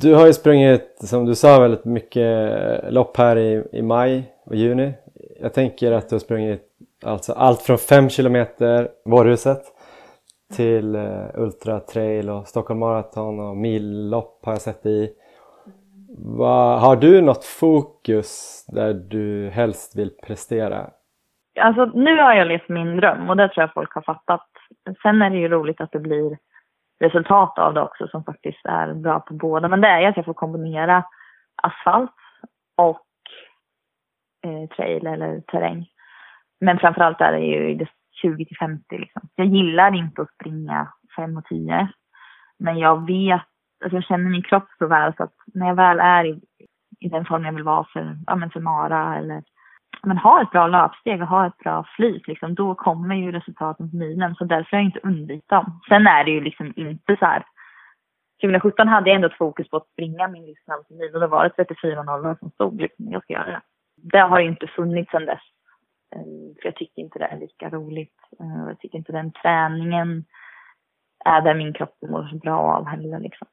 [0.00, 4.54] Du har ju sprungit, som du sa, väldigt mycket lopp här i, i maj och
[4.54, 4.94] juni.
[5.40, 6.62] Jag tänker att du har sprungit
[7.04, 9.62] alltså allt från 5 kilometer, Vårhuset,
[10.54, 15.12] till eh, Ultra Trail och Stockholm Marathon och millopp har jag sett i.
[16.18, 20.90] Va, har du något fokus där du helst vill prestera?
[21.60, 24.46] Alltså nu har jag levt min dröm och det tror jag folk har fattat.
[25.02, 26.38] Sen är det ju roligt att det blir
[27.00, 29.68] resultat av det också som faktiskt är bra på båda.
[29.68, 31.04] Men det är ju att jag får kombinera
[31.62, 32.10] asfalt
[32.76, 33.06] och
[34.44, 35.86] eh, trail eller terräng.
[36.60, 37.88] Men framförallt är det ju det
[38.22, 39.22] 20 till 50 liksom.
[39.34, 41.88] Jag gillar inte att springa 5 och 10.
[42.58, 43.42] Men jag vet,
[43.84, 46.40] alltså jag känner min kropp så väl så att när jag väl är i,
[47.00, 49.42] i den form jag vill vara för, ja men för Mara eller
[50.02, 53.90] men ha ett bra löpsteg och ha ett bra flyt liksom, då kommer ju resultaten
[53.90, 54.34] på milen.
[54.34, 55.80] Så därför har jag inte undvikit dem.
[55.88, 57.44] Sen är det ju liksom inte så här
[58.42, 61.44] 2017 hade jag ändå ett fokus på att springa min livsnamn mil och då var
[61.56, 63.60] det 34.00 som stod liksom, jag ska göra det.
[63.96, 65.40] Det har ju inte funnits sedan dess.
[66.16, 68.16] Eh, för jag tycker inte det är lika roligt.
[68.40, 70.24] Eh, jag tycker inte den träningen
[71.24, 73.20] är där min kropp mår så bra av heller.
[73.20, 73.46] Liksom.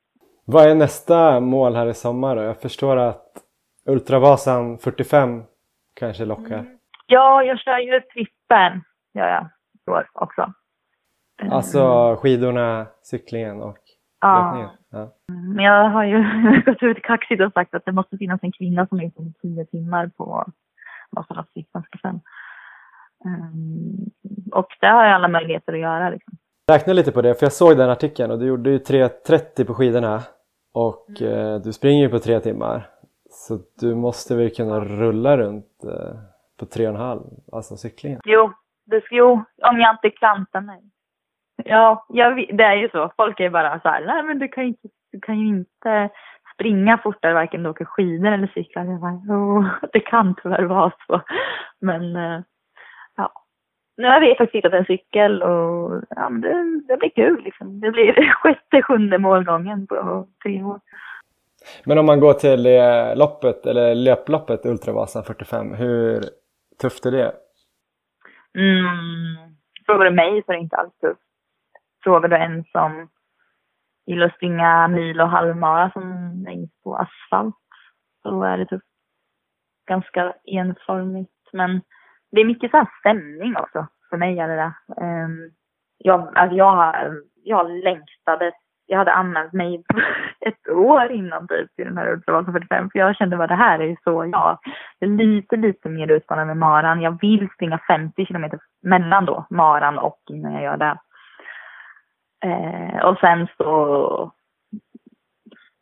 [0.45, 2.41] Vad är nästa mål här i sommar då?
[2.41, 3.43] Jag förstår att
[3.85, 5.43] Ultravasan 45
[5.93, 6.59] kanske lockar.
[6.59, 6.77] Mm.
[7.07, 9.49] Ja, jag kör ju trippen, gör jag
[9.87, 10.53] i år också.
[11.51, 13.77] Alltså skidorna, cyklingen och
[14.21, 14.45] ja.
[14.45, 14.69] löpningen?
[14.89, 15.11] Ja.
[15.27, 16.23] Men jag har ju
[16.65, 19.65] gått ut kaxigt och sagt att det måste finnas en kvinna som är på tio
[19.65, 20.45] timmar på
[21.11, 22.21] Vasaloppscykeln.
[23.25, 24.11] Um,
[24.51, 26.09] och det har jag alla möjligheter att göra.
[26.09, 26.33] Liksom.
[26.71, 29.73] Räkna lite på det, för jag såg den artikeln och du gjorde ju 3.30 på
[29.73, 30.21] skidorna
[30.73, 31.33] och mm.
[31.33, 32.89] eh, du springer ju på tre timmar.
[33.29, 36.15] Så du måste väl kunna rulla runt eh,
[36.59, 38.19] på tre och en halv, alltså cyklingen?
[38.25, 38.51] Jo,
[38.85, 39.31] det, jo,
[39.69, 40.81] om jag inte klantar mig.
[41.63, 43.11] Ja, jag, det är ju så.
[43.17, 46.09] Folk är bara så här, nej men du kan, inte, du kan ju inte
[46.53, 48.85] springa fortare varken du åker skidor eller cyklar.
[48.85, 51.21] Jag bara, oh, det kan tyvärr vara så.
[51.81, 52.41] Men eh,
[53.97, 57.79] nu har vi faktiskt hittat en cykel och ja, men det, det blir kul liksom.
[57.79, 60.79] Det blir sjätte, sjunde målgången på tre år.
[61.85, 62.63] Men om man går till
[63.19, 66.23] loppet, eller löploppet Ultravasa 45, hur
[66.81, 67.33] tufft är det?
[68.57, 71.21] Mm, frågar du mig så är det inte alls tufft.
[72.03, 73.09] Frågar du en som
[74.05, 77.55] gillar att springa mil och halvmara som längst på asfalt
[78.23, 78.87] så är det tufft.
[79.87, 81.81] Ganska enformigt men
[82.33, 83.87] det är mycket så här stämning också.
[84.09, 84.73] För mig är det.
[85.01, 85.51] Um,
[85.97, 86.95] jag, alltså jag,
[87.43, 88.51] jag längtade.
[88.85, 89.83] Jag hade anmält mig
[90.39, 93.79] ett år innan typ till den här Ultravasan 45 för jag kände bara det här
[93.79, 94.59] är ju så jag.
[94.99, 97.01] Det är lite, lite mer utmanande med maran.
[97.01, 100.97] Jag vill springa 50 kilometer mellan då maran och innan jag gör det.
[102.45, 104.31] Eh, och sen så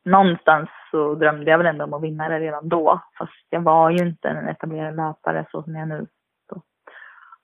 [0.05, 3.01] någonstans så drömde jag väl ändå om att vinna det redan då.
[3.17, 6.07] Fast jag var ju inte en etablerad löpare så som jag är nu.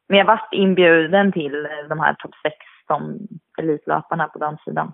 [0.10, 2.36] Men jag vart inbjuden till eh, de här topp
[2.88, 3.17] 16
[3.60, 4.93] elitlöparna på damsidan.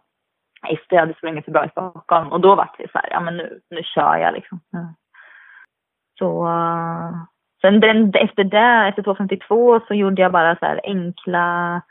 [0.67, 2.32] Efter jag hade sprungit så bra i Stockholm.
[2.32, 4.60] Och då vart det så här, ja men nu, nu kör jag liksom.
[4.73, 4.86] Mm.
[6.19, 7.12] Så eh,
[7.62, 11.82] sen den, efter det, efter 2.52 så gjorde jag bara så här enkla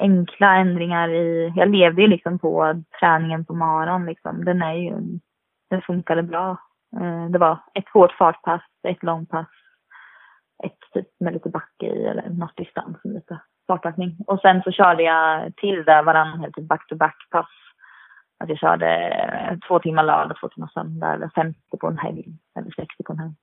[0.00, 4.44] enkla ändringar i, jag levde ju liksom på träningen på maran liksom.
[4.44, 4.94] Den är ju,
[5.70, 6.50] den funkade bra.
[7.00, 9.46] Eh, det var ett hårt fartpass, ett långpass,
[10.64, 14.16] ett typ med lite backe i eller något distans och lite fartpackning.
[14.26, 17.48] Och sen så körde jag till det varann, typ back-to-back-pass.
[18.38, 22.24] Att jag körde två timmar lördag, två timmar söndag eller 50 på en helg
[22.58, 23.34] eller 60 på en helg.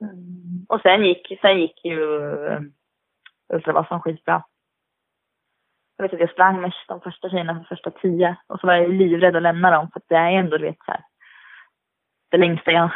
[0.00, 0.66] Mm.
[0.68, 1.98] Och sen gick, sen gick ju
[3.52, 4.44] Ultravasan skitbra.
[5.96, 8.74] Jag vet att jag sprang med de första tjejerna de första tio och så var
[8.74, 11.04] jag livrädd att lämna dem för att det är ändå, du vet så här,
[12.30, 12.90] det längsta jag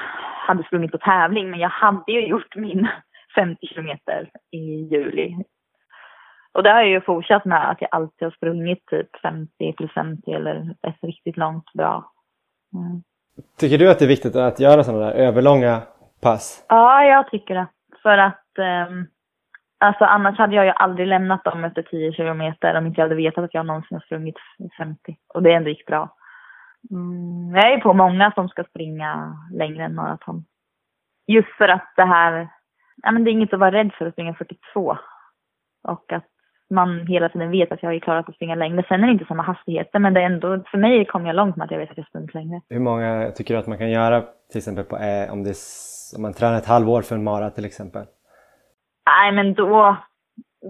[0.49, 2.89] hade sprungit på tävling men jag hade ju gjort min
[3.35, 4.59] 50 kilometer i
[4.93, 5.37] juli.
[6.55, 9.93] Och det har jag ju fortsatt med att jag alltid har sprungit typ 50 plus
[9.93, 12.13] 50 eller ett riktigt långt bra.
[12.75, 13.03] Mm.
[13.59, 15.83] Tycker du att det är viktigt att göra sådana där överlånga
[16.23, 16.67] pass?
[16.69, 17.67] Ja, jag tycker det.
[18.03, 18.49] För att
[18.89, 19.07] um,
[19.83, 23.15] Alltså annars hade jag ju aldrig lämnat dem efter 10 kilometer om inte jag hade
[23.15, 24.37] vetat att jag någonsin har sprungit
[24.79, 25.17] 50.
[25.35, 26.17] Och det ändå gick bra.
[26.91, 30.45] Mm, jag är på många som ska springa längre än maraton.
[31.27, 32.49] Just för att det här,
[33.03, 34.97] ja men det är inget att vara rädd för att springa 42.
[35.89, 36.25] Och att
[36.71, 38.85] man hela tiden vet att jag är klar att springa längre.
[38.89, 41.57] Sen är det inte samma hastigheter men det är ändå, för mig kommer jag långt
[41.57, 42.61] med att jag vet att jag sprungit längre.
[42.69, 45.55] Hur många tycker du att man kan göra till exempel på, eh, om, det,
[46.17, 48.07] om man tränar ett halvår för en mara till exempel?
[49.07, 49.97] Nej, men då,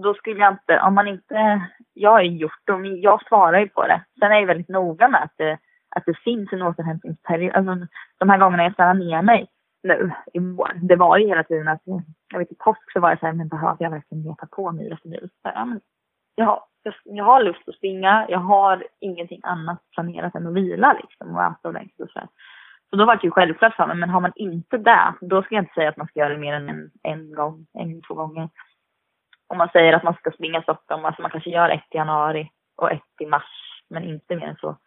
[0.03, 1.61] då skulle jag inte, om man inte,
[1.93, 4.01] jag har ju gjort dem, jag svarar ju på det.
[4.19, 5.57] Sen är jag väldigt noga med att det,
[5.95, 7.55] att det finns en återhämtningsperiod.
[7.55, 9.47] Alltså, de här gångerna jag stannar ner mig
[9.83, 11.81] nu i vår, det var ju hela tiden att,
[12.31, 14.71] jag vet i påsk så var jag så här, men behöver jag verkligen leta på
[14.71, 15.29] mil efter mil?
[15.43, 15.81] Ja, men,
[16.35, 20.93] jag, jag, jag har lust att springa, jag har ingenting annat planerat än att vila
[20.93, 22.27] liksom och äta ordentligt och så här.
[22.89, 25.55] Så då var det ju självklart för mig, men har man inte det, då ska
[25.55, 28.13] jag inte säga att man ska göra det mer än en, en gång, en, två
[28.13, 28.49] gånger.
[29.47, 32.51] Om man säger att man ska springa Stockholm, alltså man kanske gör ett i januari
[32.75, 34.77] och ett i mars, men inte mer än så.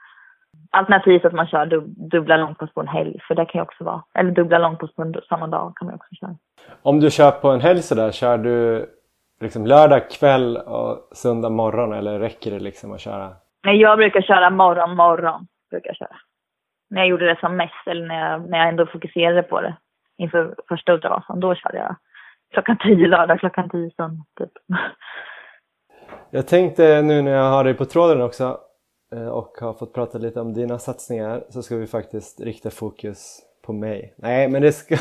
[0.70, 3.84] Alternativt att man kör dub dubbla långpass på en helg, för det kan ju också
[3.84, 4.02] vara.
[4.14, 6.36] Eller dubbla långpass på en, samma dag kan man också köra.
[6.82, 8.86] Om du kör på en helg sådär, kör du
[9.40, 13.32] liksom lördag kväll och söndag morgon eller räcker det liksom att köra?
[13.64, 15.46] Nej, jag brukar köra morgon, morgon.
[15.70, 16.16] Brukar jag köra
[16.90, 19.76] när jag gjorde det som mest, eller när jag, när jag ändå fokuserade på det
[20.18, 21.96] inför första Ultravasan, då körde jag
[22.52, 24.52] klockan tio lördag, klockan tio söndag typ.
[26.30, 28.58] Jag tänkte nu när jag har dig på tråden också
[29.32, 33.72] och har fått prata lite om dina satsningar så ska vi faktiskt rikta fokus på
[33.72, 34.14] mig.
[34.16, 34.96] Nej, men det ska...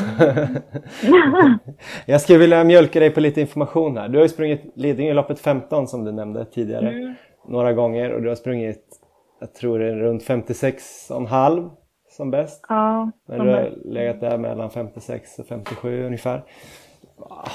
[2.05, 4.09] jag skulle vilja mjölka dig på lite information här.
[4.09, 7.13] Du har ju sprungit Lidingöloppet 15 som du nämnde tidigare mm.
[7.47, 9.01] några gånger och du har sprungit
[9.39, 11.69] jag tror det är runt 56,5
[12.09, 12.65] som bäst.
[12.69, 16.43] Ja, Men du har legat där mellan 56 och 57 ungefär.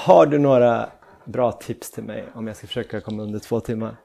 [0.05, 0.89] Har du några
[1.25, 3.95] bra tips till mig om jag ska försöka komma under två timmar?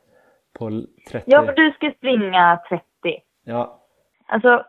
[0.58, 0.70] På
[1.10, 1.24] 30?
[1.26, 2.84] Ja, för du ska springa 30.
[3.44, 3.82] Ja.
[4.26, 4.64] Alltså,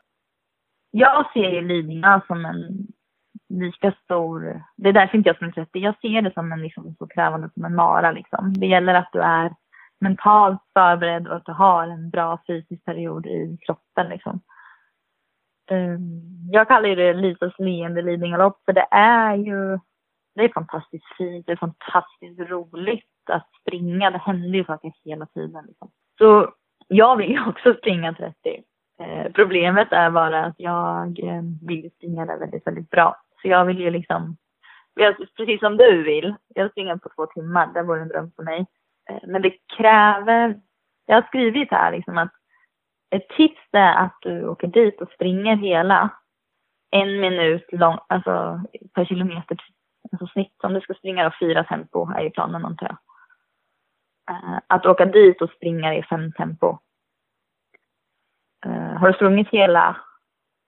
[0.92, 2.88] jag ser ju Lidingö som en
[3.50, 4.64] lika stor...
[4.76, 5.80] Det är därför inte jag springer 30.
[5.80, 8.54] Jag ser det som en liksom, så krävande som en mara liksom.
[8.54, 9.56] Det gäller att du är
[10.00, 14.42] mentalt förberedd och att du har en bra fysisk period i kroppen liksom.
[15.72, 19.80] Um, jag kallar det Lisas leende Lidingölopp för det är ju
[20.36, 24.12] det är fantastiskt fint, det är fantastiskt roligt att springa.
[24.12, 25.66] Det händer ju saker hela tiden.
[25.68, 25.92] Liksom.
[26.18, 26.54] Så
[26.88, 28.64] jag vill ju också springa 30.
[29.00, 33.16] Eh, problemet är bara att jag eh, vill springa det väldigt, väldigt bra.
[33.42, 34.38] Så jag vill ju liksom,
[35.38, 38.44] precis som du vill, jag vill springa på två timmar, det vore en dröm för
[38.44, 38.66] mig.
[39.10, 40.60] Eh, men det kräver,
[41.06, 42.32] jag har skrivit här liksom att
[43.10, 46.10] ett tips är att du åker dit och springer hela
[46.92, 48.62] en minut lång, alltså
[48.94, 49.58] per kilometer,
[50.12, 50.64] alltså snitt.
[50.64, 52.98] Om du ska springa då fyra tempo är ju planen antar jag.
[54.30, 56.78] Eh, att åka dit och springa i fem tempo.
[58.66, 59.98] Eh, har du sprungit hela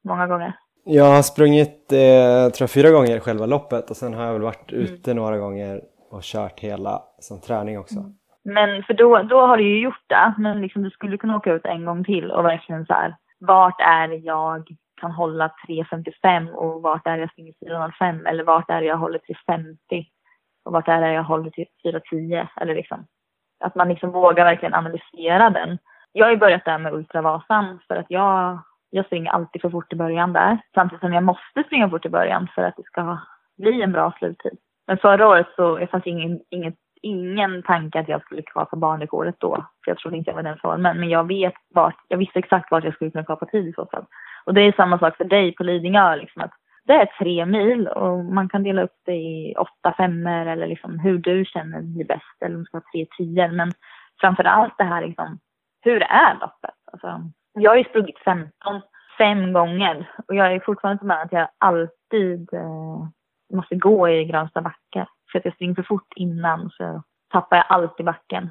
[0.03, 0.53] många gånger?
[0.83, 4.41] Jag har sprungit eh, tror jag, fyra gånger själva loppet och sen har jag väl
[4.41, 4.83] varit mm.
[4.83, 7.99] ute några gånger och kört hela som träning också.
[7.99, 8.13] Mm.
[8.43, 10.33] Men för då, då har du ju gjort det.
[10.37, 13.15] Men liksom du skulle kunna åka ut en gång till och verkligen så här.
[13.39, 14.67] Vart är det jag
[15.01, 18.97] kan hålla 3.55 och vart är det jag springer 4.05 eller vart är det jag
[18.97, 20.05] håller 3.50
[20.65, 23.05] och vart är det jag håller till 4.10 eller liksom.
[23.59, 25.77] Att man liksom vågar verkligen analysera den.
[26.11, 29.93] Jag har ju börjat där med Ultravasan för att jag, jag springer alltid för fort
[29.93, 30.57] i början där.
[30.73, 33.17] Samtidigt som jag måste springa fort i början för att det ska
[33.57, 34.57] bli en bra sluttid.
[34.87, 36.39] Men förra året så det fanns ingen,
[37.01, 39.55] ingen tanke att jag skulle kapa banrekordet då.
[39.55, 40.99] För jag trodde inte jag var den formen.
[40.99, 43.85] Men jag vet vart, jag visste exakt vart jag skulle kunna kapa tid i så
[43.85, 44.05] fall.
[44.45, 46.51] Och det är samma sak för dig på Lidingö liksom att
[46.89, 50.99] det är tre mil och man kan dela upp det i åtta femmor eller liksom
[50.99, 53.47] hur du känner blir bäst eller om du ska ha tre tior.
[53.47, 53.71] Men
[54.21, 55.39] framför allt det här liksom,
[55.81, 56.75] hur är loppet?
[56.91, 57.21] Alltså,
[57.53, 58.51] jag har ju sprungit 15,
[59.17, 63.07] fem gånger och jag är fortfarande med att jag alltid eh,
[63.53, 65.07] måste gå i grönsta backe.
[65.31, 68.49] För att jag springer för fort innan så tappar jag alltid backen.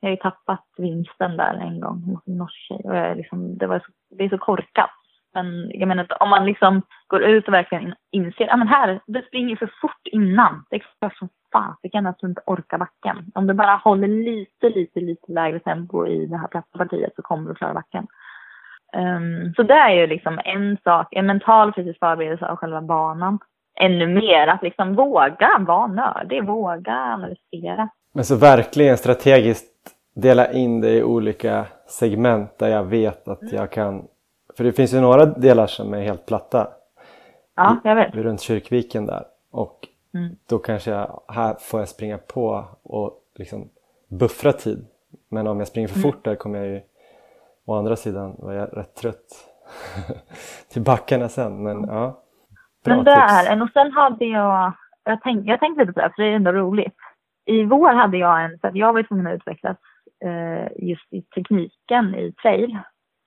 [0.00, 3.14] Jag har ju tappat vinsten där en gång mot en norsk tjej och jag är
[3.14, 4.99] liksom, det, var så, det är så korkat.
[5.34, 9.22] Men jag menar om man liksom går ut och verkligen inser, ja men här, du
[9.22, 10.64] springer för fort innan.
[10.70, 13.32] Det är klart som fasiken att du inte orkar backen.
[13.34, 17.22] Om du bara håller lite, lite, lite lägre tempo i det här platta partiet så
[17.22, 18.06] kommer du klara backen.
[18.96, 23.38] Um, så det är ju liksom en sak, en mental fysisk förberedelse av själva banan.
[23.80, 27.88] Ännu mer att liksom våga vara nördig, våga analysera.
[28.14, 29.70] Men så verkligen strategiskt
[30.14, 33.54] dela in det i olika segment där jag vet att mm.
[33.54, 34.08] jag kan
[34.60, 36.68] för det finns ju några delar som är helt platta.
[37.56, 38.14] Ja, jag vet.
[38.14, 39.24] Runt Kyrkviken där.
[39.50, 40.36] Och mm.
[40.48, 43.68] då kanske jag, här får jag springa på och liksom
[44.08, 44.86] buffra tid.
[45.30, 46.12] Men om jag springer för mm.
[46.12, 46.80] fort där kommer jag ju
[47.64, 49.28] å andra sidan vara jag rätt trött
[50.72, 51.62] till backarna sen.
[51.62, 52.22] Men ja,
[52.84, 53.48] bra Men det tips.
[53.48, 54.72] är och sen hade jag,
[55.04, 56.96] jag tänkte, jag tänkte lite på det för det är ändå roligt.
[57.44, 59.76] I vår hade jag en, för jag var tvungen att utvecklas
[60.24, 62.78] eh, just i tekniken i trail.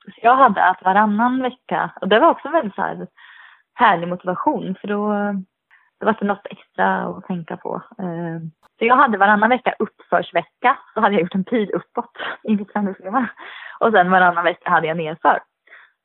[0.06, 3.08] Så jag hade att varannan vecka, och det var också väldigt så här
[3.76, 5.14] härlig motivation för då
[6.04, 7.82] det var det något extra att tänka på.
[8.00, 8.40] Eh,
[8.80, 12.74] så jag hade varannan vecka uppförsvecka, så hade jag gjort en pil uppåt i mitt
[12.74, 13.28] träningsschema.
[13.80, 15.40] Och sen varannan vecka hade jag nedför.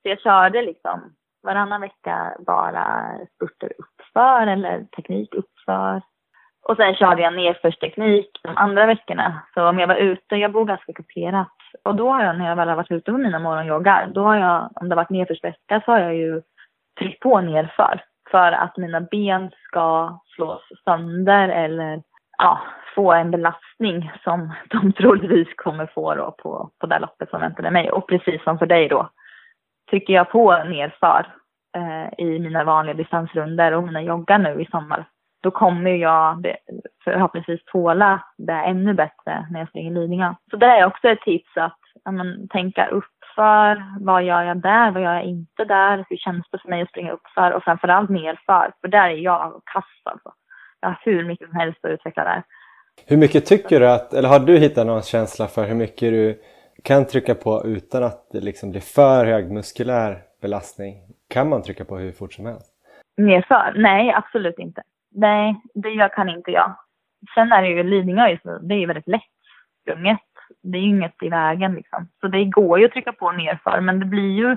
[0.03, 6.03] Så jag körde liksom varannan vecka bara spurter uppför eller teknik uppför.
[6.69, 9.43] Och sen körde jag nedförsteknik de andra veckorna.
[9.55, 12.57] Så om jag var ute, jag bor ganska kuperat, och då har jag, när jag
[12.57, 15.83] väl har varit ute på mina morgonjoggar, då har jag, om det har varit nedförsvecka,
[15.85, 16.43] så har jag ju
[16.99, 18.03] tryckt på nerför.
[18.31, 22.03] För att mina ben ska slås sönder eller
[22.39, 22.61] ja,
[22.95, 27.71] få en belastning som de troligtvis kommer få då på, på det loppet som väntade
[27.71, 27.91] mig.
[27.91, 29.11] Och precis som för dig då,
[29.91, 31.27] trycker jag på nerför
[31.77, 35.07] eh, i mina vanliga distansrunder och mina joggar nu i sommar
[35.41, 36.55] då kommer jag
[37.05, 40.35] förhoppningsvis tåla det ännu bättre när jag springer Lidingö.
[40.51, 41.79] Så det är också ett tips att
[42.13, 43.85] men, tänka uppför.
[44.01, 44.91] Vad gör jag där?
[44.91, 46.05] Vad gör jag inte där?
[46.09, 47.53] Hur känns det för mig att springa uppför?
[47.53, 48.73] Och framförallt nerför.
[48.81, 50.33] För där är jag kass alltså.
[50.81, 52.43] Jag har hur mycket som helst att utveckla där.
[53.07, 56.41] Hur mycket tycker du att, eller har du hittat någon känsla för hur mycket du
[56.85, 60.95] kan trycka på utan att det liksom blir för hög muskulär belastning?
[61.29, 62.75] Kan man trycka på hur fort som helst?
[63.17, 63.73] Nerför?
[63.77, 64.83] Nej, absolut inte.
[65.11, 66.77] Nej, det kan inte jag.
[67.35, 69.23] Sen är det ju Lidingö just nu, det är ju väldigt lätt
[69.83, 70.21] sprunget.
[70.63, 72.09] Det är ju inget i vägen liksom.
[72.21, 74.57] Så det går ju att trycka på nerför, men det blir ju...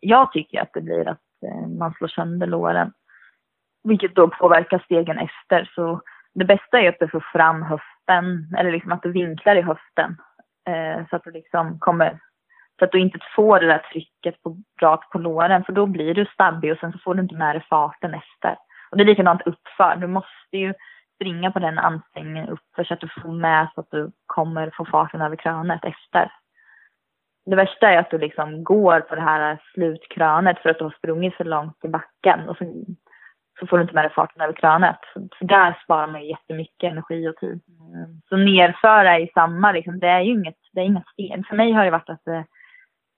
[0.00, 2.92] Jag tycker att det blir att eh, man slår sönder låren.
[3.84, 5.70] Vilket då påverkar stegen efter.
[5.74, 6.00] Så
[6.34, 10.16] det bästa är att du får fram höften, eller liksom att du vinklar i höften.
[10.68, 12.18] Eh, så att du liksom kommer...
[12.78, 16.14] Så att du inte får det där trycket på, rakt på låren, för då blir
[16.14, 18.56] du stabbig och sen så får du inte med dig farten efter.
[18.92, 19.96] Och det är likadant uppför.
[19.96, 20.74] Du måste ju
[21.14, 24.84] springa på den ansträngningen uppför så att du får med så att du kommer få
[24.84, 26.32] farten över krönet efter.
[27.46, 30.90] Det värsta är att du liksom går på det här slutkrönet för att du har
[30.90, 32.64] sprungit för långt i backen och så,
[33.60, 34.98] så får du inte med dig farten över krönet.
[35.38, 37.60] Så där sparar man ju jättemycket energi och tid.
[37.94, 38.20] Mm.
[38.28, 39.98] Så nerför är ju samma liksom.
[39.98, 41.44] Det är ju inget, det är inga sten.
[41.44, 42.44] För mig har det varit att det,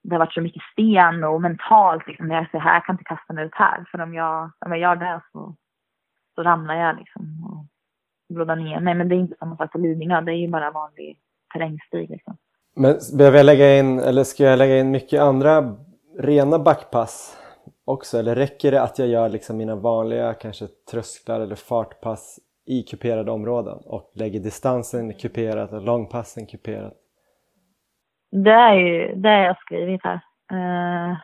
[0.02, 2.30] det har varit så mycket sten och mentalt liksom.
[2.30, 3.84] Jag säger här, jag kan inte kasta mig ut här.
[3.90, 5.54] För om jag, om jag gör det så
[6.34, 8.94] så ramlar jag liksom och blådar ner mig.
[8.94, 11.18] Men det är inte samma sak på Lidingö, det är ju bara vanlig
[11.52, 12.36] terrängstig liksom.
[12.76, 15.76] Men behöver jag lägga in, eller ska jag lägga in mycket andra
[16.18, 17.38] rena backpass
[17.84, 18.18] också?
[18.18, 23.30] Eller räcker det att jag gör liksom mina vanliga kanske trösklar eller fartpass i kuperade
[23.30, 26.94] områden och lägger distansen kuperat och långpassen kuperat?
[28.30, 30.20] Det är ju det jag skrivit här.
[30.50, 31.16] Eh,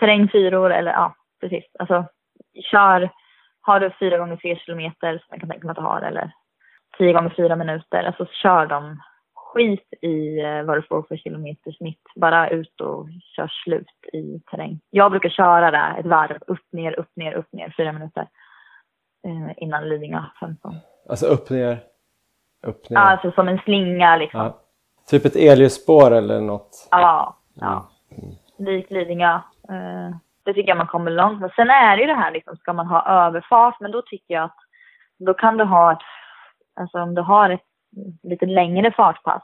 [0.00, 1.64] terrängfyror eller ja, precis.
[1.78, 2.04] Alltså
[2.70, 3.10] kör
[3.66, 6.32] har du fyra gånger tre kilometer som jag kan tänka mig att du har eller
[6.98, 9.02] tio gånger fyra minuter, alltså kör dem
[9.34, 12.02] skit i eh, vad du får för kilometersnitt.
[12.16, 14.80] Bara ut och kör slut i terräng.
[14.90, 18.28] Jag brukar köra där ett varv, upp, ner, upp, ner, upp, ner, fyra minuter
[19.26, 20.74] eh, innan Lidingö 15.
[21.08, 21.78] Alltså upp, ner,
[22.66, 22.98] upp, ner?
[22.98, 24.40] Alltså som en slinga liksom.
[24.40, 24.60] Ja.
[25.06, 26.88] Typ ett elljusspår eller något?
[26.90, 27.90] Ja, ja.
[28.10, 28.34] Mm.
[28.58, 29.40] Likt Lidingö.
[30.44, 31.52] Det tycker jag man kommer långt med.
[31.56, 34.44] Sen är det ju det här liksom, ska man ha överfart, men då tycker jag
[34.44, 34.58] att
[35.18, 36.02] då kan du ha ett,
[36.80, 37.64] alltså om du har ett
[38.22, 39.42] lite längre fartpass,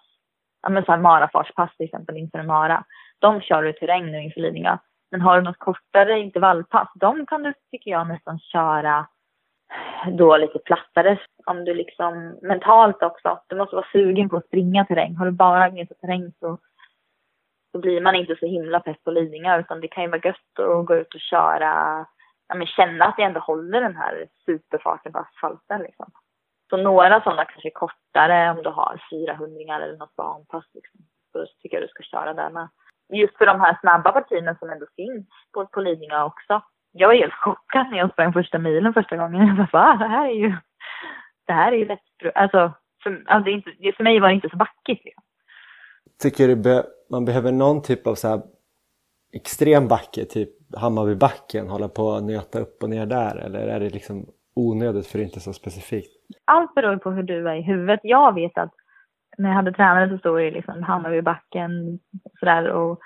[0.62, 2.84] ja men så här marafartspass till exempel inför en mara,
[3.18, 4.78] de kör du i terräng nu inför Lidingö.
[5.10, 9.06] Men har du något kortare intervallpass, de kan du, tycker jag, nästan köra
[10.12, 11.18] då lite plattare.
[11.46, 15.16] Om du liksom mentalt också, du måste vara sugen på att springa terräng.
[15.16, 16.58] Har du bara gnetat terräng så,
[17.72, 20.58] så blir man inte så himla pepp på Lidingö utan det kan ju vara gött
[20.58, 22.06] att gå ut och köra,
[22.48, 26.10] ja men känna att jag ändå håller den här superfarten på asfalten liksom.
[26.70, 31.00] Så några sådana kanske kortare om du har 400 eller något barnpass liksom.
[31.32, 32.68] Så tycker jag du ska köra där med.
[33.12, 36.62] Just för de här snabba partierna som ändå finns på, på Lidingö också
[36.92, 39.46] jag var helt chockad när jag sprang första milen första gången.
[39.46, 39.96] Jag bara, va?
[39.98, 40.56] Det här är ju,
[41.46, 42.00] det här är ju lätt.
[42.34, 45.04] Alltså, för, alltså inte, för mig var det inte så backigt.
[45.04, 45.22] Liksom.
[46.22, 46.56] Tycker du
[47.10, 48.42] man behöver någon typ av så här
[49.32, 53.36] extrem backe, typ Hammarbybacken, hålla på och nöta upp och ner där?
[53.36, 56.10] Eller är det liksom onödigt för det är inte så specifikt?
[56.44, 58.00] Allt beror på hur du är i huvudet.
[58.02, 58.74] Jag vet att
[59.38, 61.98] när jag hade tränare så stod det liksom Hammarbybacken
[62.40, 63.00] sådär och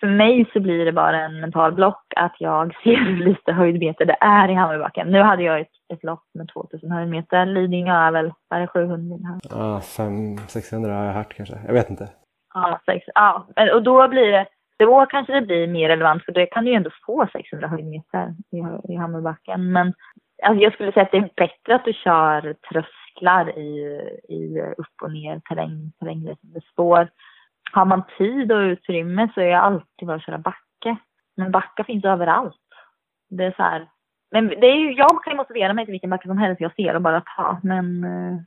[0.00, 4.04] för mig så blir det bara en mental block att jag ser hur lite höjdmeter
[4.04, 5.08] det är i Hammarbybacken.
[5.08, 7.46] Nu hade jag ett, ett lopp med 2000 höjdmeter.
[7.46, 9.40] Lidingö är väl, vad är det, 700?
[9.50, 11.58] Ja, 500-600 har jag hört kanske.
[11.66, 12.08] Jag vet inte.
[12.54, 14.46] Ja, sex, ja, och då blir det,
[14.78, 18.34] då kanske det blir mer relevant för då kan du ju ändå få 600 höjdmeter
[18.50, 19.72] i, i Hammarbacken.
[19.72, 19.94] Men
[20.42, 25.02] alltså jag skulle säga att det är bättre att du kör trösklar i, i upp
[25.02, 27.08] och ner terräng, terränglösande spår
[27.72, 30.96] har man tid och utrymme så är jag alltid bara att köra backe.
[31.36, 32.56] Men backa finns överallt.
[33.30, 33.88] Det är så här.
[34.30, 36.74] Men det är ju, jag kan ju motivera mig till vilken backe som helst jag
[36.74, 37.60] ser och bara ta.
[37.62, 38.38] Men eh,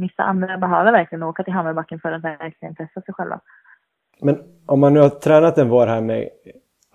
[0.00, 3.40] vissa andra behöver verkligen åka till Hammarbacken för att verkligen testa sig själva.
[4.20, 6.28] Men om man nu har tränat en vår här med,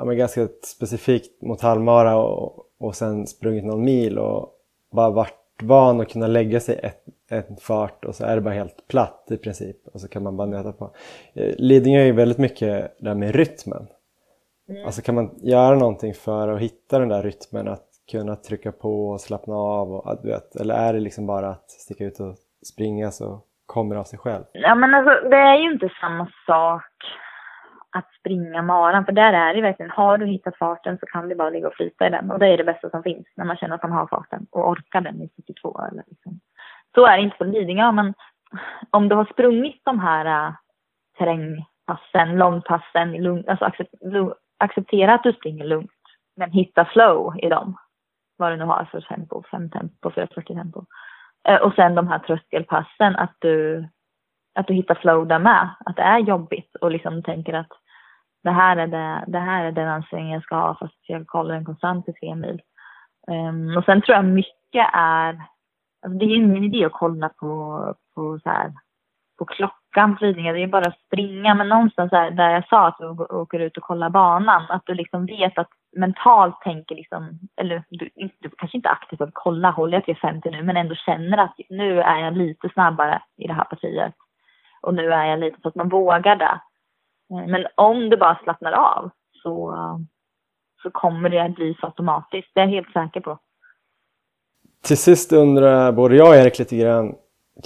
[0.05, 4.49] med ganska specifikt mot halvmara och, och sen sprungit någon mil och
[4.91, 8.53] bara varit van att kunna lägga sig ett, en fart och så är det bara
[8.53, 10.91] helt platt i princip och så kan man bara nöta på.
[11.33, 13.87] Eh, Lidingö är ju väldigt mycket där med rytmen.
[14.69, 14.85] Mm.
[14.85, 19.09] Alltså kan man göra någonting för att hitta den där rytmen att kunna trycka på
[19.09, 22.35] och slappna av och du vet, eller är det liksom bara att sticka ut och
[22.73, 24.43] springa så kommer det av sig själv?
[24.53, 26.91] Ja men alltså det är ju inte samma sak
[27.95, 29.05] att springa maran.
[29.05, 31.73] För där är det verkligen, har du hittat farten så kan du bara ligga och
[31.73, 32.31] flyta i den.
[32.31, 34.69] Och det är det bästa som finns när man känner att man har farten och
[34.69, 36.39] orkar den i 72 eller liksom.
[36.95, 38.13] Så är det inte på Lidingö, men
[38.89, 40.53] om du har sprungit de här äh,
[41.17, 43.71] terrängpassen, långpassen, lugn, alltså
[44.57, 45.91] acceptera att du springer lugnt,
[46.35, 47.77] men hitta flow i dem.
[48.37, 50.85] Vad du nu har för tempo, fem tempo, 440 tempo.
[51.47, 53.87] Eh, och sen de här tröskelpassen, att du,
[54.55, 55.69] att du hittar flow där med.
[55.85, 57.71] Att det är jobbigt och liksom tänker att
[58.43, 61.55] det här är, det, det här är den ansträngning jag ska ha fast jag kollar
[61.55, 62.61] den konstant i tre mil.
[63.27, 65.41] Um, och sen tror jag mycket är,
[66.05, 68.73] alltså det är ingen idé att kolla på, på, så här,
[69.39, 71.55] på klockan på Lidingö, det är bara att springa.
[71.55, 74.93] Men någonstans här, där jag sa att du åker ut och kollar banan, att du
[74.93, 79.93] liksom vet att mentalt tänker liksom, eller du, du kanske inte aktivt behöver kolla, håller
[79.93, 83.53] jag till 50 nu, men ändå känner att nu är jag lite snabbare i det
[83.53, 84.13] här partiet.
[84.81, 86.61] Och nu är jag lite så att man vågar det.
[87.33, 89.09] Eh, men om du bara slappnar av
[89.43, 89.75] så,
[90.81, 92.51] så kommer det att bli så automatiskt.
[92.53, 93.39] Det är jag helt säker på.
[94.83, 97.15] Till sist undrar både jag och Erik lite grann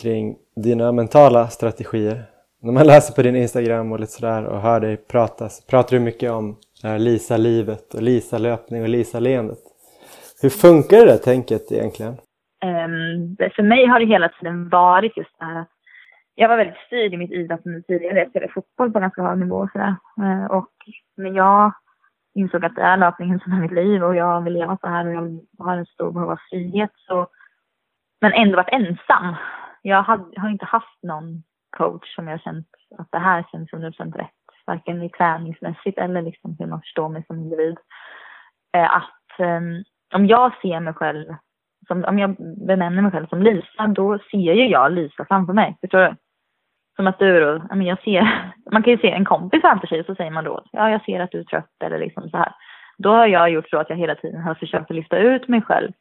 [0.01, 2.25] kring dina mentala strategier.
[2.61, 5.97] När man läser på din Instagram och lite sådär och hör dig prata så pratar
[5.97, 9.59] du mycket om Lisa-livet och Lisa-löpning och Lisa-leendet.
[10.41, 12.13] Hur funkar det där tänket egentligen?
[12.65, 15.71] Um, för mig har det hela tiden varit just det här att
[16.35, 18.19] jag var väldigt styrd i mitt idrottande tidigare.
[18.19, 19.95] Jag spelade fotboll på ganska hög nivå och sådär.
[20.17, 20.71] Eh, och
[21.17, 21.73] när jag
[22.35, 25.07] insåg att det är löpningen som är mitt liv och jag vill leva så här
[25.07, 27.27] och jag har en stor behov av frihet så
[28.21, 29.35] men ändå varit ensam.
[29.81, 31.43] Jag hade, har inte haft någon
[31.77, 32.67] coach som jag känt
[32.97, 34.46] att det här känns 100% rätt.
[34.67, 37.77] Varken i träningsmässigt eller liksom hur man förstår mig som individ.
[38.77, 41.25] Eh, att ehm, om jag ser mig själv,
[41.87, 42.35] som, om jag
[42.67, 45.77] benämner mig själv som Lisa, då ser ju jag Lisa framför mig.
[45.81, 46.15] Förstår du?
[46.95, 50.15] Som att du då, jag ser, man kan ju se en kompis framför sig så
[50.15, 52.51] säger man då, ja jag ser att du är trött eller liksom så här.
[52.97, 55.61] Då har jag gjort så att jag hela tiden har försökt att lyfta ut mig
[55.61, 55.91] själv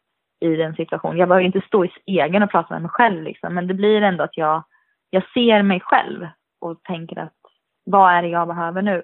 [0.40, 1.18] i den situationen.
[1.18, 4.02] Jag behöver inte stå i spegeln och prata med mig själv liksom, men det blir
[4.02, 4.64] ändå att jag,
[5.10, 6.26] jag ser mig själv
[6.60, 7.35] och tänker att
[7.86, 9.02] vad är det jag behöver nu?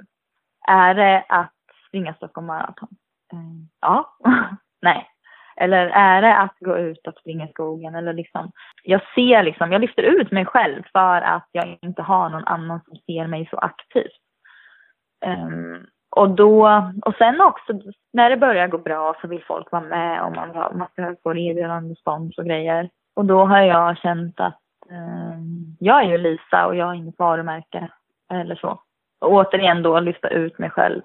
[0.69, 1.53] Är det att
[1.89, 2.89] springa Stockholm Marathon?
[3.33, 4.17] Mm, ja.
[4.83, 5.09] Nej.
[5.57, 7.95] Eller är det att gå ut och springa i skogen?
[7.95, 8.51] Eller liksom,
[8.83, 12.81] jag ser liksom, jag lyfter ut mig själv för att jag inte har någon annan
[12.85, 14.21] som ser mig så aktivt.
[15.27, 17.73] Um, och då, och sen också
[18.13, 21.95] när det börjar gå bra så vill folk vara med och man, man får erbjudande
[21.97, 22.91] spons och grejer.
[23.15, 24.61] Och då har jag känt att
[24.91, 27.89] um, jag är ju Lisa och jag har inget varumärke
[28.41, 28.81] eller så.
[29.21, 31.03] Och återigen då lyfta ut mig själv.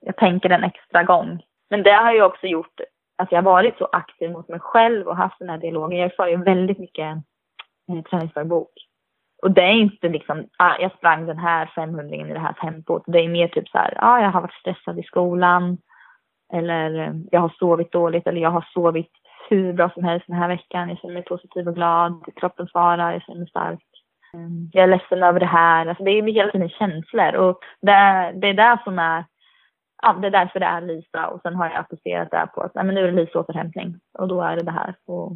[0.00, 1.42] Jag tänker en extra gång.
[1.70, 2.80] Men det har ju också gjort
[3.18, 5.98] att jag har varit så aktiv mot mig själv och haft den här dialogen.
[5.98, 7.16] Jag för ju väldigt mycket
[7.92, 8.72] eh, träningsdagbok.
[9.42, 13.02] Och det är inte liksom, ah, jag sprang den här 500 i det här tempot.
[13.06, 15.78] Det är mer typ så här, ah, jag har varit stressad i skolan.
[16.52, 19.10] Eller eh, jag har sovit dåligt eller jag har sovit
[19.48, 20.88] hur bra som helst den här veckan.
[20.88, 22.24] Jag känner mig positiv och glad.
[22.36, 23.84] Kroppen svarar, jag känner mig stark.
[24.34, 25.86] Ehm, jag är ledsen över det här.
[25.86, 29.24] Alltså det är hela tiden känslor och det, det är där som är
[30.02, 32.74] ja, det är därför det är Lisa och sen har jag applicerat det på att
[32.74, 34.94] nej, men nu är det Lisa återhämtning och då är det det här.
[35.06, 35.32] Och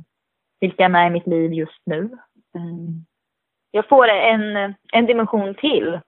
[0.60, 2.18] vilka är med i mitt liv just nu?
[2.56, 3.04] Ehm,
[3.70, 6.00] jag får en, en dimension till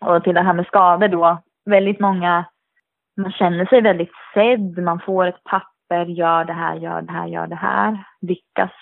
[0.00, 1.42] och till det här med skador då.
[1.64, 2.44] Väldigt många,
[3.16, 7.26] man känner sig väldigt sedd, man får ett papper, gör det här, gör det här,
[7.26, 8.72] gör det här, lyckas.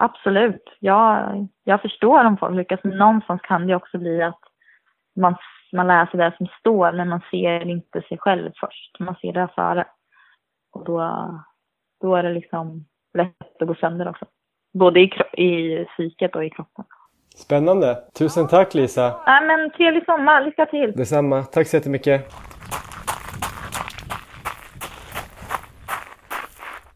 [0.00, 4.40] Absolut, jag, jag förstår om folk lyckas, men någonstans kan det också bli att
[5.16, 5.36] man
[5.72, 8.98] man läser det som står men man ser inte sig själv först.
[8.98, 9.86] Man ser det före.
[10.72, 11.00] Och då,
[12.00, 12.86] då är det liksom
[13.18, 14.26] lätt att gå sönder också.
[14.72, 16.84] Både i, i psyket och i kroppen.
[17.34, 18.04] Spännande!
[18.18, 19.20] Tusen tack Lisa!
[19.26, 20.92] Ja, men trevlig sommar, lycka till!
[20.92, 22.32] Detsamma, tack så jättemycket!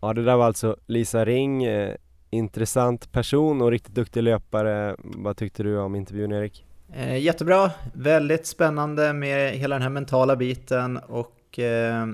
[0.01, 1.95] Ja, det där var alltså Lisa Ring, eh,
[2.33, 4.97] intressant person och riktigt duktig löpare.
[4.99, 6.65] Vad tyckte du om intervjun Erik?
[6.95, 12.07] Eh, jättebra, väldigt spännande med hela den här mentala biten och eh,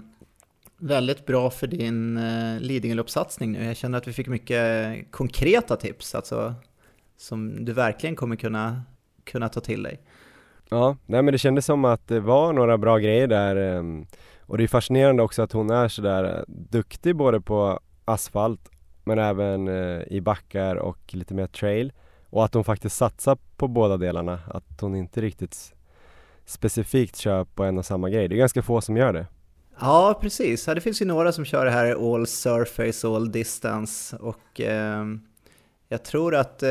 [0.79, 3.65] väldigt bra för din eh, Lidingöloppssatsning nu.
[3.65, 6.55] Jag känner att vi fick mycket konkreta tips, alltså
[7.17, 8.83] som du verkligen kommer kunna,
[9.25, 10.01] kunna ta till dig.
[10.71, 14.07] Ja, nej men det kändes som att det var några bra grejer där ehm,
[14.41, 18.71] och det är fascinerande också att hon är sådär eh, duktig både på asfalt
[19.09, 21.93] men även eh, i backar och lite mer trail.
[22.31, 25.75] Och att hon faktiskt satsar på båda delarna, att hon inte riktigt
[26.45, 28.29] specifikt kör på en och samma grej.
[28.29, 29.27] Det är ganska få som gör det.
[29.81, 30.65] Ja, precis.
[30.65, 35.05] det finns ju några som kör det här all surface, all distance och eh,
[35.89, 36.69] jag tror att, eh,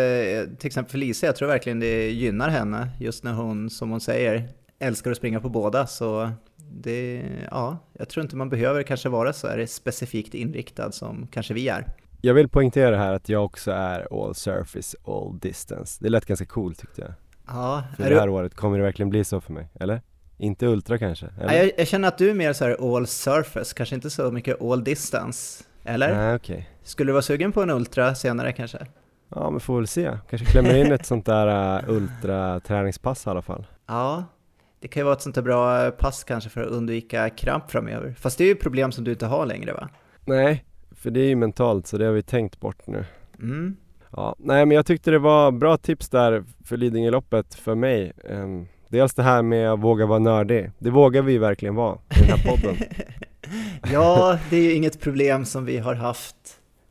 [0.58, 4.50] till exempel Lisa, jag tror verkligen det gynnar henne just när hon, som hon säger,
[4.80, 5.88] älskar att springa på båda.
[5.88, 6.32] Så
[6.72, 11.54] det, ja, jag tror inte man behöver kanske vara så här specifikt inriktad som kanske
[11.54, 11.88] vi är.
[12.22, 15.98] Jag vill poängtera här att jag också är all surface, all distance.
[16.04, 17.12] Det lät ganska coolt tyckte jag.
[17.48, 18.34] Ja, för det här du...
[18.34, 20.02] året kommer det verkligen bli så för mig, eller?
[20.38, 21.28] Inte ultra kanske?
[21.42, 21.54] Eller?
[21.54, 24.32] Ja, jag, jag, känner att du är mer så här all surface, kanske inte så
[24.32, 25.64] mycket all distance.
[25.84, 26.16] Eller?
[26.16, 26.64] Nej, okay.
[26.84, 28.78] Skulle du vara sugen på en ultra senare kanske?
[29.30, 30.18] Ja, men får väl se.
[30.30, 33.68] Kanske klämmer in ett sånt där uh, ultra-träningspass i alla fall.
[33.88, 34.24] Ja,
[34.80, 38.16] det kan ju vara ett sånt där bra pass kanske för att undvika kramp framöver.
[38.20, 39.90] Fast det är ju problem som du inte har längre va?
[40.26, 40.66] Nej,
[40.98, 43.06] för det är ju mentalt så det har vi tänkt bort nu.
[43.40, 43.78] Mm.
[44.12, 48.14] Ja, nej men jag tyckte det var bra tips där för Lidingöloppet för mig.
[48.24, 50.72] Um, dels det här med att våga vara nördig.
[50.80, 52.76] Det vågar vi verkligen vara i den här podden.
[53.92, 56.36] ja, det är ju inget problem som vi har haft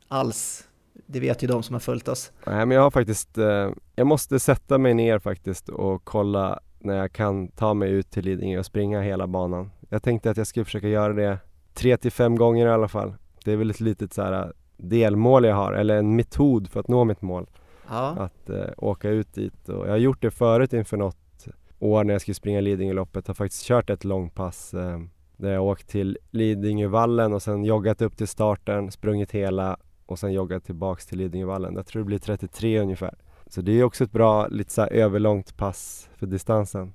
[0.07, 0.63] alls.
[1.05, 2.31] Det vet ju de som har följt oss.
[2.45, 6.97] Nej men jag har faktiskt, eh, jag måste sätta mig ner faktiskt och kolla när
[6.97, 9.71] jag kan ta mig ut till Lidingö och springa hela banan.
[9.89, 11.37] Jag tänkte att jag skulle försöka göra det
[11.73, 13.13] tre till fem gånger i alla fall.
[13.47, 16.79] Det är väl ett litet så här äh, delmål jag har, eller en metod för
[16.79, 17.49] att nå mitt mål.
[17.89, 18.09] Ja.
[18.09, 21.47] Att eh, åka ut dit och jag har gjort det förut inför något
[21.79, 23.27] år när jag skulle springa Lidingöloppet.
[23.27, 24.99] Har faktiskt kört ett långpass eh,
[25.37, 30.33] där jag åkt till Lidingövallen och sen joggat upp till starten, sprungit hela och sen
[30.33, 31.75] joggat tillbaks till Lidingövallen.
[31.75, 33.15] Jag tror det blir 33 ungefär.
[33.47, 36.93] Så det är också ett bra, lite så överlångt pass för distansen.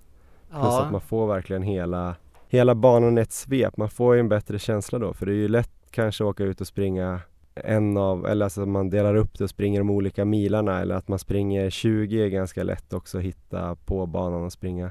[0.51, 0.61] Ja.
[0.61, 2.17] Plus att man får verkligen hela,
[2.49, 3.77] hela banan i ett svep.
[3.77, 6.61] Man får ju en bättre känsla då för det är ju lätt kanske åka ut
[6.61, 7.21] och springa
[7.55, 11.09] en av, eller alltså man delar upp det och springer de olika milarna eller att
[11.09, 14.91] man springer 20 är ganska lätt också att hitta på banan och springa.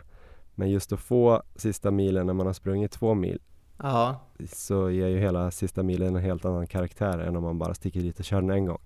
[0.55, 3.39] Men just att få sista milen när man har sprungit två mil
[3.77, 4.15] ja.
[4.47, 7.99] så ger ju hela sista milen en helt annan karaktär än om man bara sticker
[7.99, 8.81] dit och kör den en gång.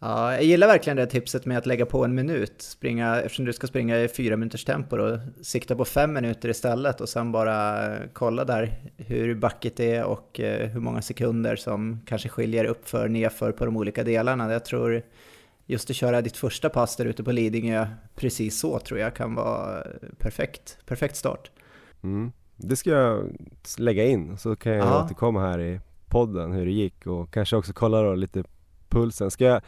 [0.00, 3.52] Ja, jag gillar verkligen det tipset med att lägga på en minut, springa, eftersom du
[3.52, 7.88] ska springa i fyra minuters tempo och sikta på fem minuter istället och sen bara
[8.12, 13.08] kolla där hur backigt är och eh, hur många sekunder som kanske skiljer upp för
[13.08, 14.52] nedför på de olika delarna.
[14.52, 15.02] Jag tror
[15.66, 19.34] just att köra ditt första pass där ute på Lidingö precis så tror jag kan
[19.34, 19.84] vara
[20.18, 21.50] perfekt, perfekt start.
[22.02, 22.32] Mm.
[22.56, 23.36] Det ska jag
[23.78, 25.04] lägga in så kan jag ja.
[25.04, 28.44] återkomma här i podden hur det gick och kanske också kolla då lite
[28.88, 29.30] pulsen.
[29.30, 29.62] Ska jag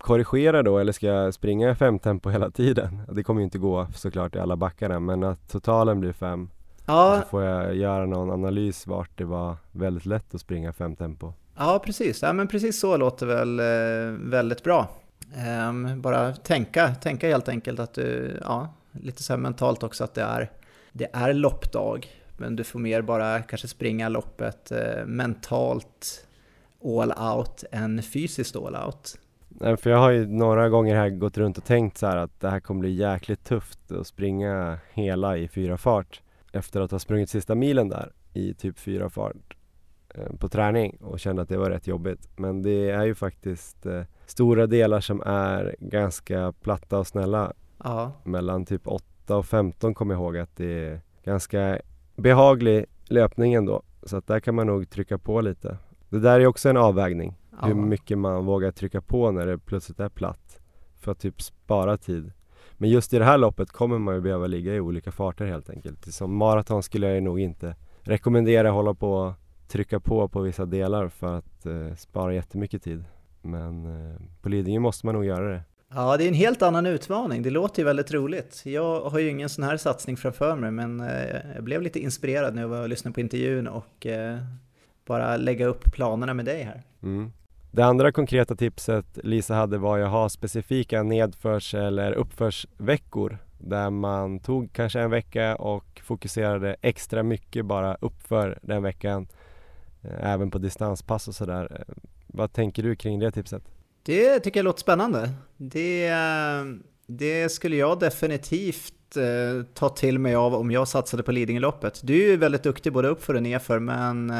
[0.00, 3.02] korrigera då eller ska jag springa fem tempo hela tiden?
[3.12, 6.48] Det kommer ju inte gå såklart i alla backarna men att totalen blir fem
[6.90, 7.20] Ja.
[7.22, 11.32] Så får jag göra någon analys vart det var väldigt lätt att springa fem tempo.
[11.56, 14.88] Ja precis, ja, men precis så låter väl eh, väldigt bra.
[15.68, 20.14] Um, bara tänka, tänka helt enkelt att du, ja, lite så här mentalt också att
[20.14, 20.50] det är,
[20.92, 22.06] det är loppdag.
[22.36, 26.26] Men du får mer bara kanske springa loppet eh, mentalt
[26.84, 29.18] all out än fysiskt all out?
[29.58, 32.60] För jag har ju några gånger här gått runt och tänkt så att det här
[32.60, 36.22] kommer bli jäkligt tufft att springa hela i fyra fart
[36.52, 39.56] efter att ha sprungit sista milen där i typ fyra fart
[40.14, 42.28] eh, på träning och kände att det var rätt jobbigt.
[42.36, 47.52] Men det är ju faktiskt eh, stora delar som är ganska platta och snälla.
[47.84, 48.12] Ja.
[48.24, 51.78] Mellan typ 8 och 15 kommer jag ihåg att det är ganska
[52.16, 53.82] behaglig löpning ändå.
[54.02, 55.76] Så att där kan man nog trycka på lite.
[56.08, 57.36] Det där är också en avvägning.
[57.60, 57.66] Ja.
[57.66, 60.60] Hur mycket man vågar trycka på när det plötsligt är platt.
[61.00, 62.32] För att typ spara tid.
[62.72, 65.70] Men just i det här loppet kommer man ju behöva ligga i olika farter helt
[65.70, 66.14] enkelt.
[66.14, 69.34] Som maraton skulle jag nog inte rekommendera att hålla på och
[69.68, 73.04] trycka på på vissa delar för att eh, spara jättemycket tid.
[73.42, 75.62] Men eh, på Lidingö måste man nog göra det.
[75.94, 77.42] Ja, det är en helt annan utmaning.
[77.42, 78.62] Det låter ju väldigt roligt.
[78.64, 82.54] Jag har ju ingen sån här satsning framför mig, men eh, jag blev lite inspirerad
[82.54, 84.38] när jag var och lyssnade på intervjun och eh,
[85.06, 86.82] bara lägga upp planerna med dig här.
[87.02, 87.32] Mm.
[87.72, 94.40] Det andra konkreta tipset Lisa hade var att ha specifika nedförs eller uppförsveckor där man
[94.40, 99.28] tog kanske en vecka och fokuserade extra mycket bara uppför den veckan
[100.02, 101.76] eh, även på distanspass och sådär.
[101.88, 101.94] Eh,
[102.26, 103.62] vad tänker du kring det tipset?
[104.02, 105.30] Det tycker jag låter spännande.
[105.56, 106.64] Det, eh,
[107.06, 108.94] det skulle jag definitivt
[109.74, 112.00] ta till mig av om jag satsade på Lidingöloppet.
[112.04, 114.32] Du är ju väldigt duktig både uppför och nerför, men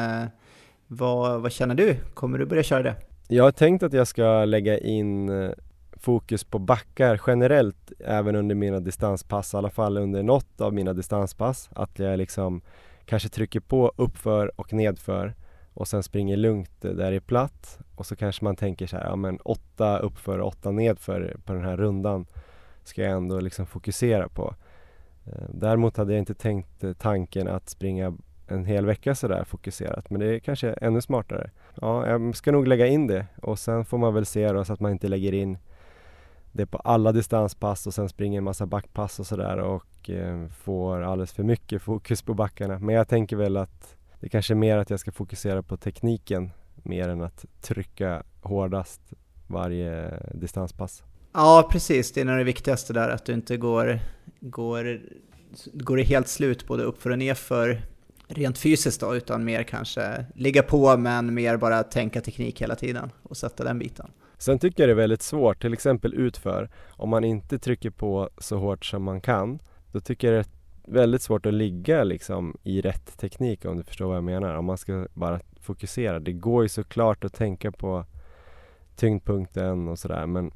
[0.87, 1.95] vad, vad känner du?
[2.13, 2.95] Kommer du börja köra det?
[3.33, 5.51] Jag har tänkt att jag ska lägga in eh,
[5.93, 10.93] fokus på backar generellt även under mina distanspass, i alla fall under något av mina
[10.93, 11.69] distanspass.
[11.73, 12.61] Att jag liksom
[13.05, 15.35] kanske trycker på uppför och nedför
[15.73, 19.05] och sen springer lugnt där det är platt och så kanske man tänker så här,
[19.05, 22.25] ja men åtta uppför och åtta nedför på den här rundan
[22.83, 24.55] ska jag ändå liksom fokusera på.
[25.25, 28.17] Eh, däremot hade jag inte tänkt eh, tanken att springa
[28.51, 31.49] en hel vecka sådär fokuserat men det är kanske ännu smartare.
[31.81, 34.73] Ja, jag ska nog lägga in det och sen får man väl se då så
[34.73, 35.57] att man inte lägger in
[36.51, 41.01] det på alla distanspass och sen springer en massa backpass och sådär och eh, får
[41.01, 42.79] alldeles för mycket fokus på backarna.
[42.79, 46.51] Men jag tänker väl att det kanske är mer att jag ska fokusera på tekniken
[46.75, 49.01] mer än att trycka hårdast
[49.47, 51.03] varje distanspass.
[51.33, 52.11] Ja, precis.
[52.11, 53.99] Det är nog det viktigaste där, att du inte går,
[54.39, 55.01] går,
[55.73, 57.81] går helt slut både uppför och nerför
[58.31, 63.11] rent fysiskt då, utan mer kanske ligga på men mer bara tänka teknik hela tiden
[63.23, 64.11] och sätta den biten.
[64.37, 68.29] Sen tycker jag det är väldigt svårt, till exempel utför, om man inte trycker på
[68.37, 69.59] så hårt som man kan,
[69.91, 70.45] då tycker jag det är
[70.93, 74.55] väldigt svårt att ligga liksom i rätt teknik om du förstår vad jag menar.
[74.55, 76.19] Om man ska bara fokusera.
[76.19, 78.05] Det går ju såklart att tänka på
[78.95, 80.51] tyngdpunkten och sådär men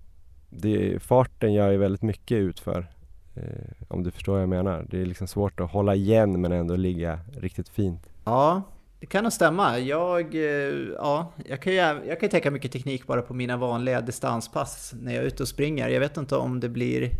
[0.49, 2.91] det, farten gör ju väldigt mycket utför.
[3.35, 3.43] Eh,
[3.87, 4.85] om du förstår vad jag menar.
[4.89, 8.09] Det är liksom svårt att hålla igen men ändå ligga riktigt fint.
[8.25, 8.61] Ja,
[8.99, 9.79] det kan nog stämma.
[9.79, 14.93] Jag, eh, ja, jag kan jag kan tänka mycket teknik bara på mina vanliga distanspass
[15.01, 15.89] när jag är ute och springer.
[15.89, 17.11] Jag vet inte om det blir...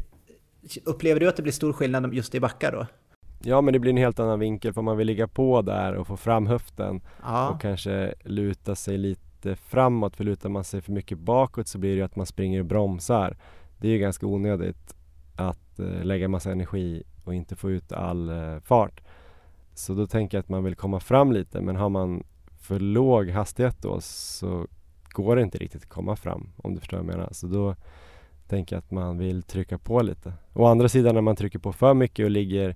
[0.85, 2.87] Upplever du att det blir stor skillnad just i backar då?
[3.43, 6.07] Ja men det blir en helt annan vinkel för man vill ligga på där och
[6.07, 10.91] få fram höften Ja, och kanske luta sig lite framåt för lutar man sig för
[10.91, 13.37] mycket bakåt så blir det att man springer och bromsar.
[13.77, 14.94] Det är ju ganska onödigt
[15.35, 19.01] att eh, lägga massa energi och inte få ut all eh, fart.
[19.73, 22.23] Så då tänker jag att man vill komma fram lite men har man
[22.59, 24.67] för låg hastighet då så
[25.09, 27.29] går det inte riktigt att komma fram om du förstår vad jag menar.
[27.31, 27.75] Så då
[28.47, 30.33] tänker jag att man vill trycka på lite.
[30.53, 32.75] Å andra sidan när man trycker på för mycket och ligger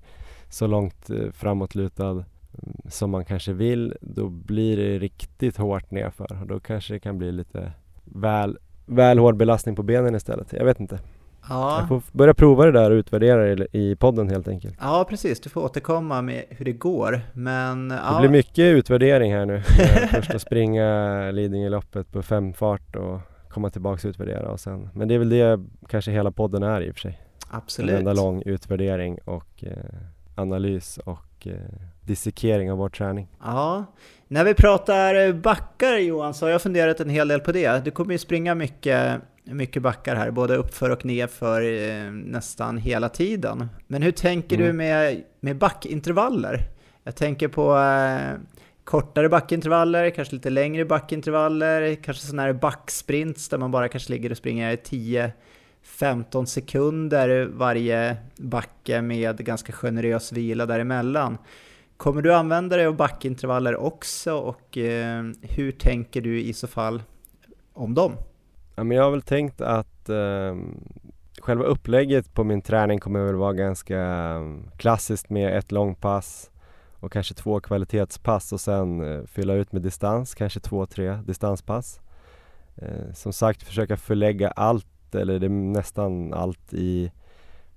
[0.49, 2.25] så långt eh, framåtlutad mm,
[2.87, 7.17] som man kanske vill då blir det riktigt hårt nedför och då kanske det kan
[7.17, 7.71] bli lite
[8.03, 10.53] väl, väl hård belastning på benen istället.
[10.53, 10.99] Jag vet inte
[11.49, 11.79] ja.
[11.79, 14.75] Jag får börja prova det där och utvärdera det i podden helt enkelt.
[14.81, 15.39] ja, precis.
[15.39, 17.21] Du får återkomma med hur det går.
[17.33, 19.61] Men Det ja, blir mycket utvärdering här nu.
[20.11, 23.19] Först att springa Lidingöloppet på fem fart och
[23.49, 26.81] komma tillbaka och utvärdera och sen Men det är väl det kanske hela podden är
[26.81, 27.19] i och för sig.
[27.51, 27.95] En absolut.
[27.95, 29.73] enda lång utvärdering och eh,
[30.35, 31.53] analys och eh,
[32.01, 33.27] dissekering av vår träning.
[33.43, 33.85] Ja,
[34.27, 37.85] när vi pratar backar Johan så har jag funderat en hel del på det.
[37.85, 39.21] Du kommer ju springa mycket,
[39.51, 43.69] mycket backar här, både uppför och nedför eh, nästan hela tiden.
[43.87, 44.77] Men hur tänker du Mm.
[44.77, 46.59] med, med backintervaller?
[47.03, 48.39] Jag tänker på eh,
[48.83, 54.31] kortare backintervaller, kanske lite längre backintervaller, kanske sådana här backsprints där man bara kanske ligger
[54.31, 61.37] och springer 10-15 sekunder varje backe med ganska generös vila däremellan.
[61.97, 67.03] Kommer du använda dig av backintervaller också och eh, hur tänker du i så fall
[67.73, 68.13] om dem?
[68.79, 70.55] Ja, men jag har väl tänkt att eh,
[71.41, 74.41] själva upplägget på min träning kommer väl vara ganska eh,
[74.77, 76.51] klassiskt med ett långpass
[76.99, 81.99] och kanske två kvalitetspass och sen eh, fylla ut med distans, kanske två, tre distanspass.
[82.75, 87.11] Eh, som sagt försöka förlägga allt eller det nästan allt i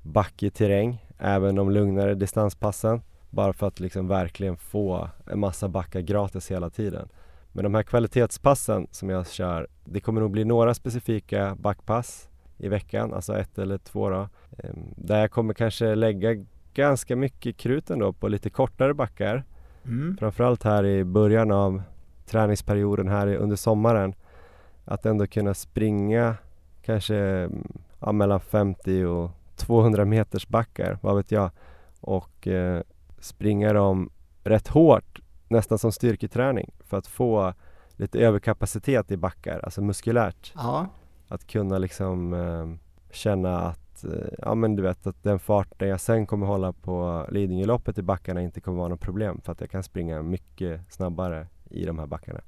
[0.02, 6.00] backig terräng, även de lugnare distanspassen bara för att liksom verkligen få en massa backar
[6.00, 7.08] gratis hela tiden.
[7.52, 12.28] Men de här kvalitetspassen som jag kör, det kommer nog bli några specifika backpass
[12.58, 14.28] i veckan, alltså ett eller två då.
[14.58, 16.44] Ehm, där jag kommer kanske lägga
[16.74, 19.44] ganska mycket krut ändå på lite kortare backar.
[19.84, 20.16] Mm.
[20.16, 21.82] Framförallt här i början av
[22.26, 24.14] träningsperioden här under sommaren.
[24.84, 26.36] Att ändå kunna springa
[26.82, 27.48] kanske
[28.00, 31.50] ja, mellan 50 och 200 meters backar, vad vet jag.
[32.00, 32.82] Och eh,
[33.18, 34.10] springa dem
[34.44, 35.11] rätt hårt,
[35.52, 37.54] nästan som styrketräning för att få
[37.96, 40.52] lite överkapacitet i backar, alltså muskulärt.
[40.54, 40.86] Ja.
[41.28, 46.00] Att kunna liksom eh, känna att, eh, ja men du vet att den farten jag
[46.00, 49.70] sen kommer hålla på Lidingöloppet i backarna inte kommer vara något problem för att jag
[49.70, 52.40] kan springa mycket snabbare i de här backarna.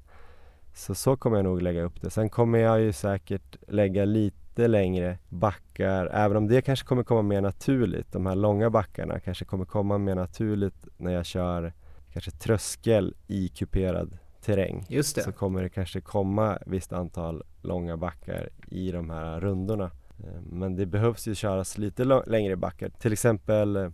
[0.73, 2.09] Så så kommer jag nog lägga upp det.
[2.09, 7.21] Sen kommer jag ju säkert lägga lite längre backar, även om det kanske kommer komma
[7.21, 8.11] mer naturligt.
[8.11, 11.73] De här långa backarna kanske kommer komma mer naturligt när jag kör
[12.15, 14.85] kanske tröskel i kuperad terräng.
[14.89, 15.21] Just det.
[15.21, 19.91] Så kommer det kanske komma visst antal långa backar i de här rundorna.
[20.23, 22.89] Eh, men det behövs ju köras lite längre backar.
[22.89, 23.89] Till exempel eh,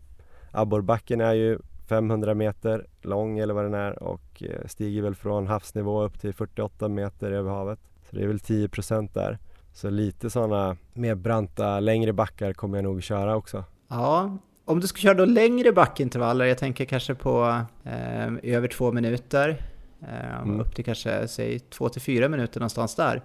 [0.52, 5.48] Abborrbacken är ju 500 meter lång eller vad den är och eh, stiger väl från
[5.48, 7.80] havsnivå upp till 48 meter över havet.
[8.10, 9.40] Så det är väl 10% där.
[9.74, 13.64] Så lite sådana mer branta, längre backar kommer jag nog köra också.
[13.88, 18.92] Ja, om du ska köra då längre backintervaller, jag tänker kanske på eh, över två
[18.92, 19.66] minuter,
[20.02, 20.60] eh, mm.
[20.60, 23.22] upp till kanske säg två till fyra minuter någonstans där.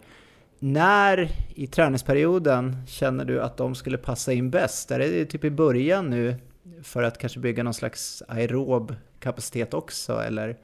[0.58, 4.90] När i träningsperioden känner du att de skulle passa in bäst?
[4.90, 6.36] Är det typ i början nu
[6.82, 10.22] för att kanske bygga någon slags aerob kapacitet också?
[10.22, 10.56] Eller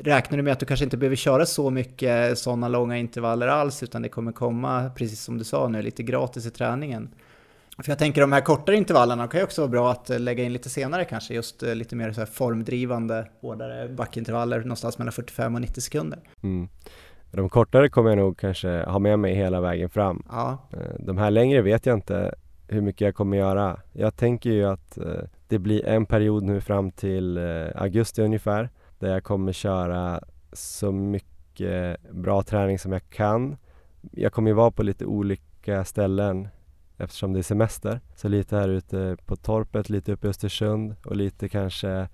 [0.00, 3.82] räknar du med att du kanske inte behöver köra så mycket sådana långa intervaller alls
[3.82, 7.08] utan det kommer komma, precis som du sa nu, lite gratis i träningen?
[7.82, 10.52] För jag tänker de här kortare intervallerna kan ju också vara bra att lägga in
[10.52, 15.60] lite senare kanske, just eh, lite mer så formdrivande, hårdare backintervaller någonstans mellan 45 och
[15.60, 16.18] 90 sekunder.
[16.42, 16.68] Mm.
[17.30, 20.22] De kortare kommer jag nog kanske ha med mig hela vägen fram.
[20.30, 20.58] Ja.
[20.72, 22.34] Eh, de här längre vet jag inte
[22.68, 23.80] hur mycket jag kommer göra.
[23.92, 25.04] Jag tänker ju att eh,
[25.48, 27.38] det blir en period nu fram till
[27.74, 30.20] augusti ungefär där jag kommer köra
[30.52, 33.56] så mycket bra träning som jag kan.
[34.12, 36.48] Jag kommer ju vara på lite olika ställen
[37.00, 38.00] eftersom det är semester.
[38.14, 42.08] Så lite här ute på torpet, lite uppe i Östersund och lite kanske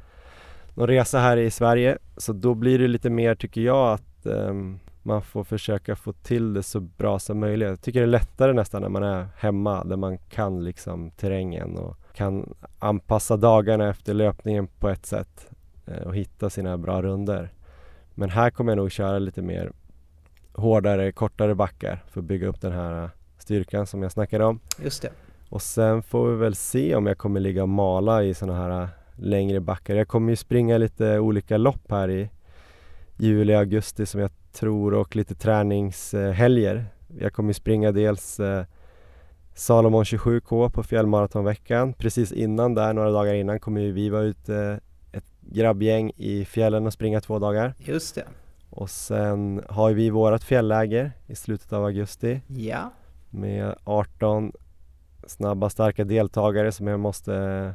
[0.74, 1.98] någon resa här i Sverige.
[2.16, 6.54] Så då blir det lite mer, tycker jag, att um, man får försöka få till
[6.54, 7.68] det så bra som möjligt.
[7.68, 11.76] Jag tycker det är lättare nästan när man är hemma där man kan liksom terrängen
[11.76, 15.50] och kan anpassa dagarna efter löpningen på ett sätt
[15.86, 17.52] eh, och hitta sina bra runder.
[18.14, 19.72] Men här kommer jag nog köra lite mer
[20.52, 23.10] hårdare, kortare backar för att bygga upp den här
[23.46, 24.60] styrkan som jag snackade om.
[24.82, 25.10] Just det.
[25.48, 28.82] Och sen får vi väl se om jag kommer ligga och mala i sådana här
[28.82, 29.94] äh, längre backar.
[29.94, 32.30] Jag kommer ju springa lite olika lopp här i
[33.16, 36.86] juli, augusti som jag tror och lite träningshelger.
[37.18, 38.64] Jag kommer springa dels äh,
[39.54, 41.92] Salomon 27K på fjällmaratonveckan.
[41.92, 44.80] Precis innan där, några dagar innan, kommer ju vi vara ute
[45.12, 47.74] ett grabbgäng i fjällen och springa två dagar.
[47.78, 48.24] Just det.
[48.70, 52.40] Och sen har vi vårat fjällläger i slutet av augusti.
[52.46, 52.92] Ja
[53.30, 54.52] med 18
[55.26, 57.74] snabba starka deltagare som jag måste,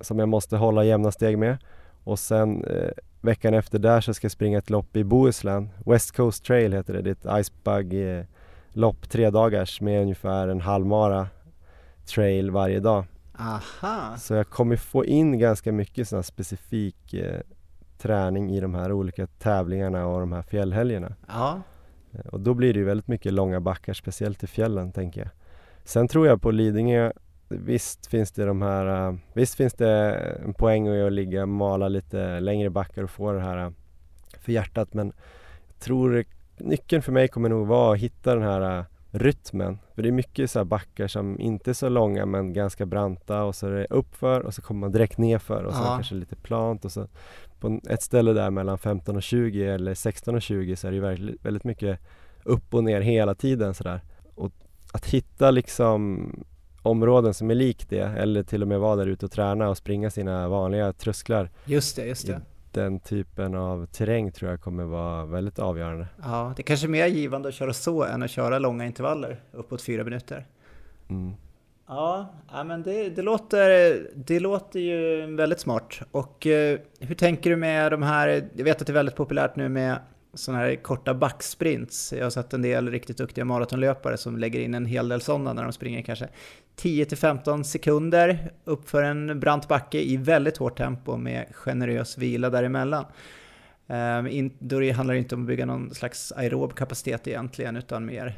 [0.00, 1.58] som jag måste hålla jämna steg med.
[2.04, 5.70] Och sen eh, veckan efter där så ska jag springa ett lopp i Bohuslän.
[5.86, 7.02] West Coast Trail heter det.
[7.02, 8.24] Det är ett icebug eh,
[8.68, 11.28] lopp, tre dagars med ungefär en halvmara
[12.06, 13.04] trail varje dag.
[13.38, 14.16] Aha.
[14.16, 17.40] Så jag kommer få in ganska mycket sån specifik eh,
[17.98, 21.14] träning i de här olika tävlingarna och de här fjällhelgerna.
[21.28, 21.60] Ja.
[22.12, 25.30] Eh, och då blir det ju väldigt mycket långa backar, speciellt i fjällen tänker jag.
[25.84, 27.12] Sen tror jag på Lidingö,
[27.48, 31.48] visst finns det de här, eh, visst finns det en poäng i att ligga och
[31.48, 33.70] mala lite längre backar och få det här eh,
[34.40, 35.12] för hjärtat men
[35.68, 36.24] jag tror
[36.56, 39.78] nyckeln för mig kommer nog vara att hitta den här rytmen.
[39.94, 43.54] För det är mycket så backar som inte är så långa men ganska branta och
[43.54, 45.94] så är det uppför och så kommer man direkt nerför och så ja.
[45.94, 47.06] kanske lite plant och så
[47.60, 51.00] på ett ställe där mellan 15 och 20 eller 16 och 20 så är det
[51.00, 52.00] väldigt, väldigt mycket
[52.44, 54.00] upp och ner hela tiden sådär.
[54.34, 54.52] Och
[54.92, 56.30] att hitta liksom
[56.82, 59.76] områden som är lik det eller till och med vara där ute och träna och
[59.76, 61.50] springa sina vanliga trösklar.
[61.64, 62.40] Just det, just det.
[62.72, 66.06] Den typen av terräng tror jag kommer vara väldigt avgörande.
[66.22, 69.40] Ja, det är kanske är mer givande att köra så än att köra långa intervaller
[69.52, 70.46] uppåt fyra minuter.
[71.08, 71.32] Mm.
[71.86, 72.26] Ja,
[72.66, 76.00] men det, det, låter, det låter ju väldigt smart.
[76.10, 79.56] Och eh, hur tänker du med de här, jag vet att det är väldigt populärt
[79.56, 79.98] nu med
[80.34, 82.12] sådana här korta backsprints.
[82.12, 85.52] Jag har sett en del riktigt duktiga maratonlöpare som lägger in en hel del sådana
[85.52, 86.28] när de springer kanske
[86.76, 93.04] 10-15 sekunder uppför en brant backe i väldigt hårt tempo med generös vila däremellan.
[93.86, 98.36] Ehm, då handlar det inte om att bygga någon slags aerob kapacitet egentligen utan mer,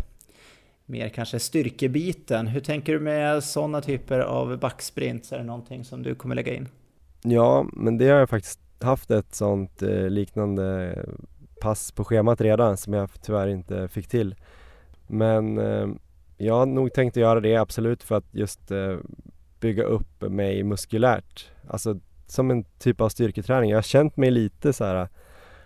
[0.87, 2.47] mer kanske styrkebiten.
[2.47, 5.33] Hur tänker du med sådana typer av backsprints?
[5.33, 6.69] Är det någonting som du kommer lägga in?
[7.23, 10.97] Ja, men det har jag faktiskt haft ett sånt eh, liknande
[11.63, 14.35] pass på schemat redan som jag tyvärr inte fick till.
[15.07, 15.89] Men eh,
[16.37, 18.97] jag har nog tänkt att göra det absolut för att just eh,
[19.61, 21.51] bygga upp mig muskulärt.
[21.69, 23.71] Alltså som en typ av styrketräning.
[23.71, 25.09] Jag har känt mig lite så här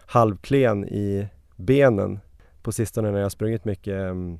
[0.07, 2.21] halvklen i benen
[2.63, 4.39] på sistone när jag har sprungit mycket, mm,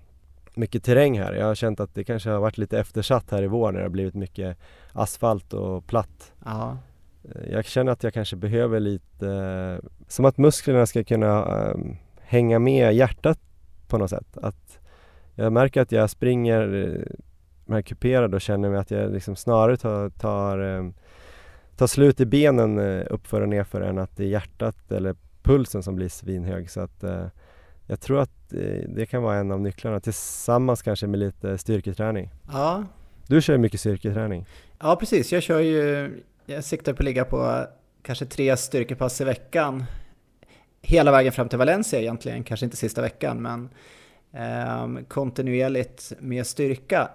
[0.55, 1.33] mycket terräng här.
[1.33, 3.85] Jag har känt att det kanske har varit lite eftersatt här i vår när det
[3.85, 4.59] har blivit mycket
[4.93, 6.33] asfalt och platt.
[6.47, 6.79] Aha.
[7.35, 12.59] Eh, jag känner att jag kanske behöver lite, som att musklerna ska kunna um, hänga
[12.59, 13.39] med hjärtat
[13.89, 14.37] på något sätt.
[14.37, 14.79] Att
[15.35, 16.67] jag märker att jag springer
[17.67, 20.95] de här kuperade och känner mig att jag liksom snarare tar, tar, um,
[21.77, 25.83] tar slut i benen uh, uppför och nerför än att det är hjärtat eller pulsen
[25.83, 26.71] som blir svinhög.
[26.71, 27.05] Så att
[27.87, 28.49] jag tror att
[28.89, 32.31] det kan vara en av nycklarna tillsammans kanske med lite styrketräning.
[32.53, 32.85] Ja.
[33.27, 34.47] Du kör mycket styrketräning.
[34.81, 36.11] Ja precis, jag kör ju
[36.47, 37.67] jag siktar på att ligga på
[38.03, 39.85] kanske tre styrkepass i veckan.
[40.83, 43.69] Hela vägen fram till Valencia egentligen, kanske inte sista veckan, men
[44.33, 47.11] eh, kontinuerligt med styrka.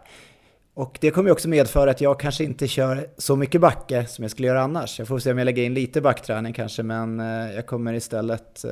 [0.73, 4.23] Och det kommer ju också medföra att jag kanske inte kör så mycket backe som
[4.23, 4.99] jag skulle göra annars.
[4.99, 8.63] Jag får se om jag lägger in lite backträning kanske, men eh, jag kommer istället
[8.63, 8.71] eh,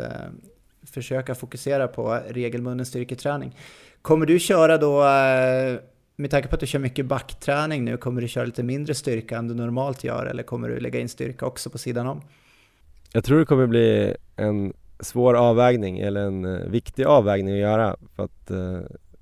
[0.84, 3.56] försöka fokusera på regelbunden styrketräning.
[4.02, 5.80] Kommer du köra då eh,
[6.20, 9.38] med tanke på att du kör mycket backträning nu, kommer du köra lite mindre styrka
[9.38, 12.22] än du normalt gör eller kommer du lägga in styrka också på sidan om?
[13.12, 17.96] Jag tror det kommer bli en svår avvägning eller en eh, viktig avvägning att göra
[18.16, 18.80] för att eh,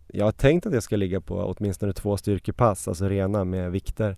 [0.07, 4.17] jag har tänkt att jag ska ligga på åtminstone två styrkepass, alltså rena med vikter.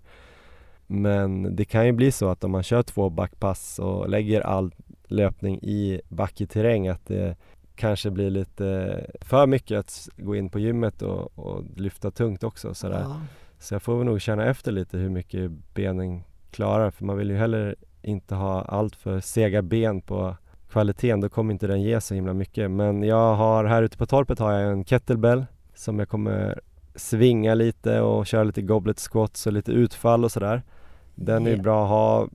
[0.86, 4.74] Men det kan ju bli så att om man kör två backpass och lägger all
[5.04, 7.36] löpning i backig terräng att det
[7.80, 12.74] kanske blir lite för mycket att gå in på gymmet och, och lyfta tungt också
[12.74, 13.00] sådär.
[13.00, 13.20] Ja.
[13.58, 17.30] Så jag får väl nog känna efter lite hur mycket benen klarar för man vill
[17.30, 20.36] ju heller inte ha allt för sega ben på
[20.70, 22.70] kvaliteten, då kommer inte den ge så himla mycket.
[22.70, 26.60] Men jag har här ute på torpet har jag en kettlebell som jag kommer
[26.94, 30.62] svinga lite och köra lite goblet squats och lite utfall och sådär.
[31.14, 32.28] Den är bra att ha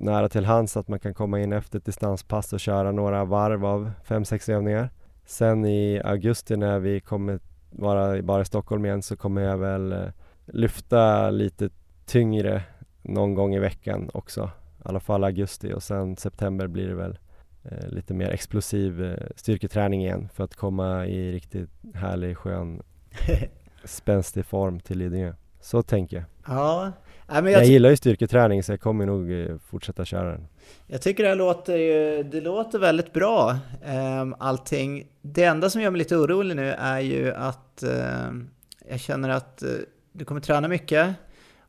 [0.00, 3.66] nära till hands att man kan komma in efter ett distanspass och köra några varv
[3.66, 4.90] av 5-6 övningar.
[5.24, 7.40] Sen i augusti när vi kommer
[7.70, 10.08] vara bara i Stockholm igen så kommer jag väl eh,
[10.46, 11.70] lyfta lite
[12.06, 12.62] tyngre
[13.02, 14.50] någon gång i veckan också.
[14.78, 17.18] I alla fall augusti och sen september blir det väl
[17.62, 22.82] eh, lite mer explosiv eh, styrketräning igen för att komma i riktigt härlig skön
[23.84, 25.34] spänstig form till Lidingö.
[25.60, 26.26] Så tänker jag.
[26.46, 26.92] Ja,
[27.28, 30.46] Nej, jag, jag gillar ju styrketräning så jag kommer nog eh, fortsätta köra den.
[30.86, 31.78] Jag tycker det låter,
[32.24, 35.06] det låter väldigt bra ehm, allting.
[35.22, 38.50] Det enda som gör mig lite orolig nu är ju att ehm,
[38.90, 39.68] jag känner att eh,
[40.12, 41.14] du kommer träna mycket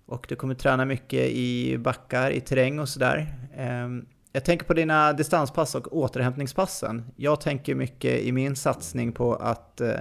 [0.05, 3.33] och du kommer träna mycket i backar, i terräng och sådär.
[3.57, 7.05] Ehm, jag tänker på dina distanspass och återhämtningspassen.
[7.15, 9.99] Jag tänker mycket i min satsning på att eh,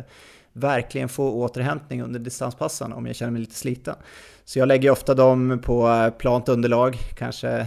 [0.58, 3.94] verkligen få återhämtning under distanspassen om jag känner mig lite sliten.
[4.44, 7.66] Så jag lägger ofta dem på plant underlag, kanske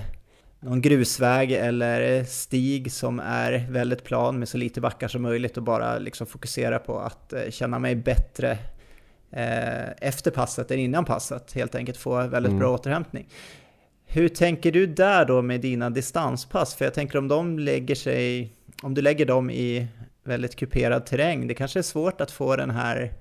[0.60, 5.64] någon grusväg eller stig som är väldigt plan med så lite backar som möjligt och
[5.64, 8.52] bara liksom fokusera på att eh, känna mig bättre
[9.32, 11.54] eh, efter passet än innan passet.
[11.54, 12.60] Helt enkelt få väldigt mm.
[12.60, 13.28] bra återhämtning.
[14.06, 16.76] Hur tänker du där då med dina distanspass?
[16.76, 18.52] För jag tänker om de lägger sig,
[18.84, 19.88] om du lägger dem i
[20.24, 21.48] väldigt kuperad terräng.
[21.48, 23.14] Det kanske är svårt att få den här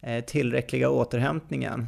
[0.00, 1.86] eh, tillräckliga återhämtningen.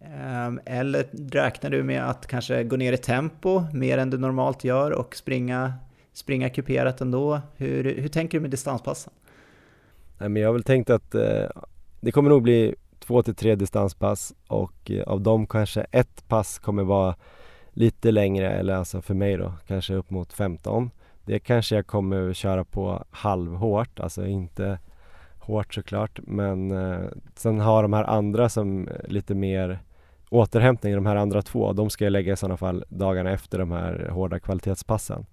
[0.00, 4.64] Ehm, eller räknar du med att kanske gå ner i tempo mer än du normalt
[4.64, 5.74] gör och springa,
[6.12, 7.40] springa kuperat ändå?
[7.56, 9.12] Hur, hur tänker du med distanspassen?
[10.18, 11.46] Nej, men jag har väl tänkt att eh,
[12.00, 16.58] det kommer nog bli två till tre distanspass och eh, av dem kanske ett pass
[16.58, 17.16] kommer vara
[17.72, 20.90] lite längre eller alltså för mig då kanske upp mot 15
[21.24, 24.78] det kanske jag kommer köra på halvhårt, alltså inte
[25.38, 29.78] hårt såklart men eh, sen har de här andra som eh, lite mer
[30.30, 33.72] återhämtning, de här andra två, de ska jag lägga i sådana fall dagarna efter de
[33.72, 35.26] här hårda kvalitetspassen.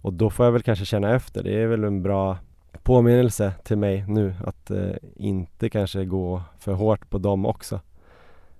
[0.00, 2.38] Och då får jag väl kanske känna efter, det är väl en bra
[2.82, 7.80] påminnelse till mig nu att eh, inte kanske gå för hårt på dem också.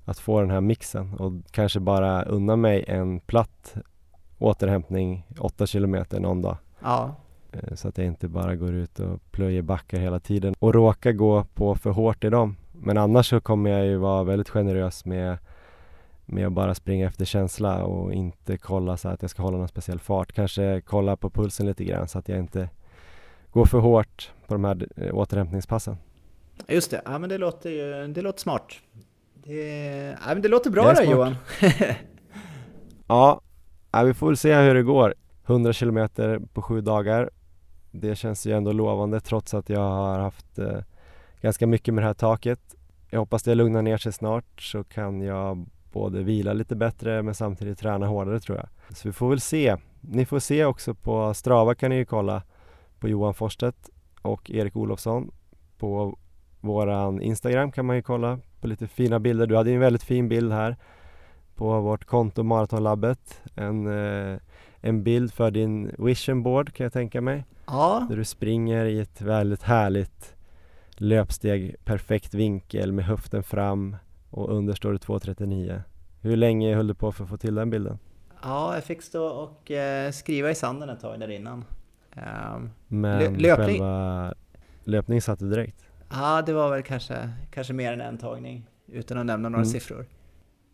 [0.05, 3.75] att få den här mixen och kanske bara unna mig en platt
[4.39, 6.57] återhämtning 8 kilometer någon dag.
[6.83, 7.15] Ja.
[7.53, 11.13] Eh, så att jag inte bara går ut och plöjer backar hela tiden och råkar
[11.13, 12.57] gå på för hårt i dem.
[12.73, 15.39] Men annars så kommer jag ju vara väldigt generös med,
[16.27, 19.69] med att bara springa efter känsla och inte kolla så att jag ska hålla någon
[19.69, 20.33] speciell fart.
[20.33, 22.69] Kanske kolla på pulsen lite grann så att jag inte
[23.53, 25.97] går för hårt på de här eh, återhämtningspassen.
[26.69, 28.73] Just det, ja men det låter ju, det låter smart.
[29.35, 31.37] Det, ja, men det låter bra det då Johan.
[33.07, 33.41] ja,
[34.05, 35.15] vi får väl se hur det går.
[35.49, 37.31] 100 kilometer på sju dagar.
[37.91, 40.79] Det känns ju ändå lovande trots att jag har haft eh,
[41.41, 42.61] ganska mycket med det här taket.
[43.11, 47.35] Jag hoppas det lugnar ner sig snart så kan jag både vila lite bättre men
[47.35, 48.97] samtidigt träna hårdare tror jag.
[48.97, 49.77] Så vi får väl se.
[50.01, 52.43] Ni får se också på Strava kan ni ju kolla
[52.99, 53.91] på Johan Forstedt
[54.23, 55.31] och Erik Olofsson.
[55.79, 56.19] På
[56.61, 59.47] våran Instagram kan man ju kolla på lite fina bilder.
[59.47, 60.77] Du hade ju en väldigt fin bild här
[61.55, 63.43] på vårt konto Maratonlabbet.
[63.55, 64.39] En, eh,
[64.81, 67.45] en bild för din vision board kan jag tänka mig.
[67.67, 68.07] Ja.
[68.11, 70.35] Där du springer i ett väldigt härligt
[70.91, 73.97] löpsteg, perfekt vinkel med höften fram
[74.31, 75.83] och under står det 2.39.
[76.21, 77.99] Hur länge höll du på för att få till den bilden?
[78.43, 81.65] Ja, jag fick stå och eh, skriva i sanden ett tag där innan.
[82.17, 83.67] Um, Men löpning.
[83.67, 84.35] själva
[84.85, 85.85] löpning satte du direkt?
[86.11, 89.73] Ja, det var väl kanske, kanske mer än en tagning utan att nämna några mm.
[89.73, 90.07] siffror.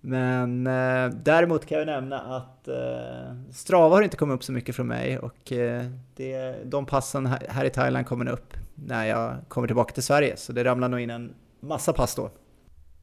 [0.07, 4.77] Men eh, däremot kan jag nämna att eh, Strava har inte kommit upp så mycket
[4.77, 5.85] från mig och eh,
[6.17, 10.37] det, de passen här, här, i Thailand kommer upp när jag kommer tillbaka till Sverige.
[10.37, 12.31] Så det ramlar nog in en massa pass då.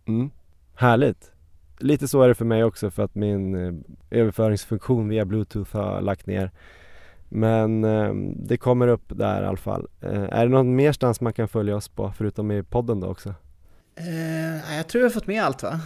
[0.06, 0.30] Mm.
[0.76, 1.32] Härligt!
[1.80, 3.74] Lite så är det för mig också för att min eh,
[4.20, 6.52] överföringsfunktion via bluetooth har lagt ner.
[7.30, 9.88] Men eh, det kommer upp där i alla fall.
[10.02, 13.08] Eh, är det någon mer stans man kan följa oss på förutom i podden då
[13.08, 13.34] också?
[13.96, 15.80] Eh, jag tror vi har fått med allt va?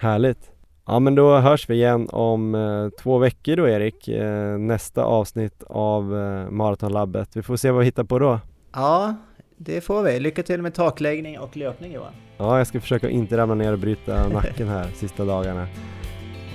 [0.00, 0.50] Härligt!
[0.86, 5.62] Ja men då hörs vi igen om eh, två veckor då Erik, eh, nästa avsnitt
[5.66, 7.36] av eh, Maratonlabbet.
[7.36, 8.40] Vi får se vad vi hittar på då.
[8.72, 9.14] Ja,
[9.56, 10.20] det får vi.
[10.20, 12.12] Lycka till med takläggning och löpning Johan.
[12.36, 15.62] Ja, jag ska försöka inte ramla ner och bryta nacken här sista dagarna.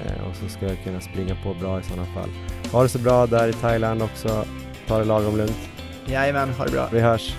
[0.06, 2.30] Eh, och så ska jag kunna springa på bra i sådana fall.
[2.72, 4.46] Ha det så bra där i Thailand också.
[4.88, 5.70] Ta det lagom lugnt.
[6.06, 6.88] Jajamän, ha det bra.
[6.92, 7.36] Vi hörs.